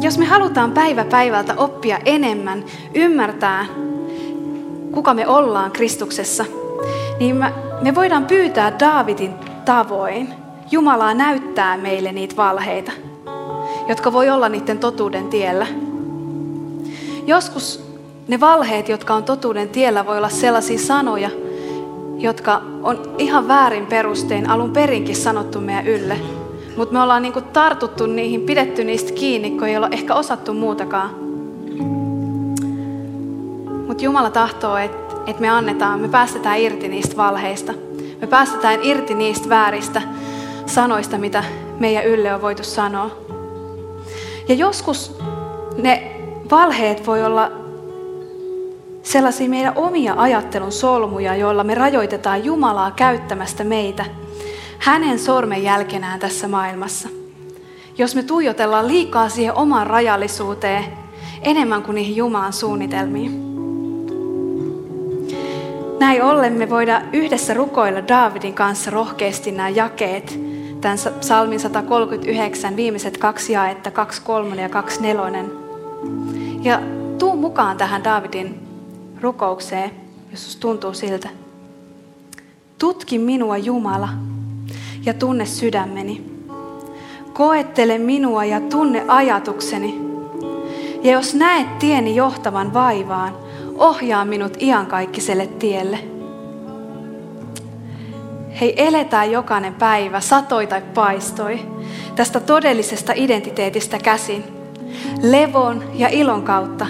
jos 0.00 0.18
me 0.18 0.24
halutaan 0.24 0.72
päivä 0.72 1.04
päivältä 1.04 1.54
oppia 1.56 1.98
enemmän, 2.04 2.64
ymmärtää, 2.94 3.66
kuka 4.92 5.14
me 5.14 5.26
ollaan 5.26 5.70
Kristuksessa, 5.70 6.44
niin 7.18 7.36
me 7.82 7.94
voidaan 7.94 8.26
pyytää 8.26 8.78
Daavidin 8.80 9.34
tavoin 9.64 10.28
Jumalaa 10.70 11.14
näyttää 11.14 11.76
meille 11.76 12.12
niitä 12.12 12.36
valheita, 12.36 12.92
jotka 13.88 14.12
voi 14.12 14.30
olla 14.30 14.48
niiden 14.48 14.78
totuuden 14.78 15.28
tiellä. 15.28 15.66
Joskus 17.26 17.85
ne 18.28 18.40
valheet, 18.40 18.88
jotka 18.88 19.14
on 19.14 19.24
totuuden 19.24 19.68
tiellä, 19.68 20.06
voi 20.06 20.18
olla 20.18 20.28
sellaisia 20.28 20.78
sanoja, 20.78 21.30
jotka 22.18 22.62
on 22.82 23.14
ihan 23.18 23.48
väärin 23.48 23.86
perustein 23.86 24.50
alun 24.50 24.70
perinkin 24.70 25.16
sanottu 25.16 25.60
meidän 25.60 25.86
ylle. 25.86 26.16
Mutta 26.76 26.92
me 26.92 27.02
ollaan 27.02 27.22
niinku 27.22 27.40
tartuttu 27.40 28.06
niihin, 28.06 28.40
pidetty 28.40 28.84
niistä 28.84 29.12
kiinni, 29.12 29.50
kun 29.50 29.68
ei 29.68 29.76
olla 29.76 29.88
ehkä 29.92 30.14
osattu 30.14 30.54
muutakaan. 30.54 31.10
Mutta 33.86 34.04
Jumala 34.04 34.30
tahtoo, 34.30 34.76
että 34.76 35.16
et 35.26 35.40
me 35.40 35.48
annetaan, 35.48 36.00
me 36.00 36.08
päästetään 36.08 36.60
irti 36.60 36.88
niistä 36.88 37.16
valheista. 37.16 37.74
Me 38.20 38.26
päästetään 38.26 38.78
irti 38.82 39.14
niistä 39.14 39.48
vääristä 39.48 40.02
sanoista, 40.66 41.18
mitä 41.18 41.44
meidän 41.78 42.04
ylle 42.06 42.34
on 42.34 42.42
voitu 42.42 42.64
sanoa. 42.64 43.10
Ja 44.48 44.54
joskus 44.54 45.18
ne 45.76 46.12
valheet 46.50 47.06
voi 47.06 47.24
olla 47.24 47.65
sellaisia 49.06 49.48
meidän 49.48 49.72
omia 49.76 50.14
ajattelun 50.16 50.72
solmuja, 50.72 51.36
joilla 51.36 51.64
me 51.64 51.74
rajoitetaan 51.74 52.44
Jumalaa 52.44 52.90
käyttämästä 52.90 53.64
meitä– 53.64 54.04
hänen 54.78 55.18
sormen 55.18 55.62
jälkenään 55.62 56.18
tässä 56.20 56.48
maailmassa. 56.48 57.08
Jos 57.98 58.14
me 58.14 58.22
tuijotellaan 58.22 58.88
liikaa 58.88 59.28
siihen 59.28 59.54
omaan 59.54 59.86
rajallisuuteen 59.86 60.84
enemmän 61.42 61.82
kuin 61.82 61.94
niihin 61.94 62.16
Jumalan 62.16 62.52
suunnitelmiin. 62.52 63.46
Näin 66.00 66.22
ollen 66.22 66.52
me 66.52 66.70
voidaan 66.70 67.02
yhdessä 67.12 67.54
rukoilla 67.54 68.08
Daavidin 68.08 68.54
kanssa 68.54 68.90
rohkeasti 68.90 69.52
nämä 69.52 69.68
jakeet, 69.68 70.40
tämän 70.80 70.98
salmin 71.20 71.60
139, 71.60 72.76
viimeiset 72.76 73.18
kaksi 73.18 73.52
jaetta, 73.52 73.90
23 73.90 74.62
ja 74.62 74.68
24. 74.68 75.44
Ja 76.62 76.80
tuu 77.18 77.36
mukaan 77.36 77.76
tähän 77.76 78.04
Daavidin 78.04 78.65
rukoukseen, 79.20 79.90
jos 80.30 80.56
tuntuu 80.56 80.94
siltä. 80.94 81.28
Tutki 82.78 83.18
minua 83.18 83.56
Jumala, 83.56 84.08
ja 85.06 85.14
tunne 85.14 85.46
sydämeni. 85.46 86.24
Koettele 87.32 87.98
minua 87.98 88.44
ja 88.44 88.60
tunne 88.60 89.04
ajatukseni. 89.08 90.00
Ja 91.02 91.12
jos 91.12 91.34
näet 91.34 91.78
tieni 91.78 92.16
johtavan 92.16 92.74
vaivaan, 92.74 93.36
ohjaa 93.78 94.24
minut 94.24 94.62
iankaikkiselle 94.62 95.46
tielle. 95.46 95.98
Hei, 98.60 98.74
eletään 98.76 99.32
jokainen 99.32 99.74
päivä, 99.74 100.20
satoi 100.20 100.66
tai 100.66 100.82
paistoi, 100.94 101.60
tästä 102.14 102.40
todellisesta 102.40 103.12
identiteetistä 103.16 103.98
käsin, 103.98 104.44
levon 105.22 105.84
ja 105.94 106.08
ilon 106.08 106.42
kautta. 106.42 106.86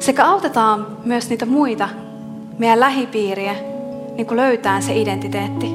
Sekä 0.00 0.26
autetaan 0.26 0.86
myös 1.04 1.30
niitä 1.30 1.46
muita, 1.46 1.88
meidän 2.58 2.80
lähipiiriä, 2.80 3.54
niin 4.16 4.26
kuin 4.26 4.36
löytää 4.36 4.80
se 4.80 5.00
identiteetti. 5.00 5.72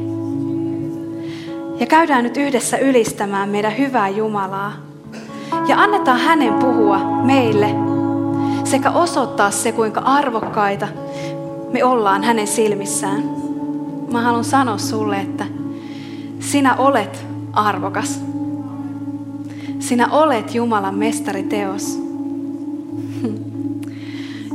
Ja 1.80 1.86
käydään 1.86 2.24
nyt 2.24 2.38
yhdessä 2.38 2.78
ylistämään 2.78 3.50
meidän 3.50 3.78
hyvää 3.78 4.10
Jumalaa. 4.10 4.74
Ja 5.68 5.78
annetaan 5.78 6.20
hänen 6.20 6.54
puhua 6.54 7.00
meille 7.24 7.76
sekä 8.64 8.92
osoittaa 8.92 9.52
se, 9.52 9.72
kuinka 9.72 10.00
arvokkaita 10.00 10.88
me 11.72 11.84
ollaan 11.84 12.24
hänen 12.24 12.48
silmissään. 12.48 13.24
Mä 14.12 14.22
haluan 14.22 14.44
sanoa 14.44 14.78
sulle, 14.78 15.18
että 15.18 15.46
sinä 16.40 16.76
olet 16.76 17.26
arvokas. 17.54 18.22
Sinä 19.80 20.08
olet 20.08 20.56
Jumalan 20.56 20.96
mestariteos. 20.96 22.03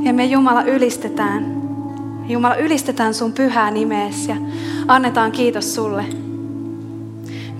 Ja 0.08 0.14
me 0.14 0.24
Jumala 0.24 0.62
ylistetään. 0.62 1.62
Jumala 2.28 2.54
ylistetään 2.54 3.14
sun 3.14 3.32
pyhää 3.32 3.70
nimeesi 3.70 4.30
ja 4.30 4.36
annetaan 4.88 5.32
kiitos 5.32 5.74
sulle. 5.74 6.04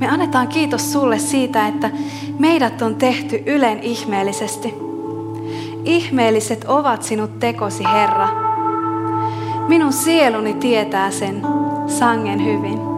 Me 0.01 0.09
annetaan 0.09 0.49
kiitos 0.49 0.93
sulle 0.93 1.19
siitä, 1.19 1.67
että 1.67 1.91
meidät 2.39 2.83
on 2.83 2.95
tehty 2.95 3.43
ylen 3.47 3.83
ihmeellisesti. 3.83 4.75
Ihmeelliset 5.85 6.65
ovat 6.69 7.03
sinut 7.03 7.39
tekosi, 7.39 7.85
Herra. 7.85 8.29
Minun 9.69 9.93
sieluni 9.93 10.55
tietää 10.55 11.11
sen 11.11 11.43
sangen 11.87 12.45
hyvin. 12.45 12.98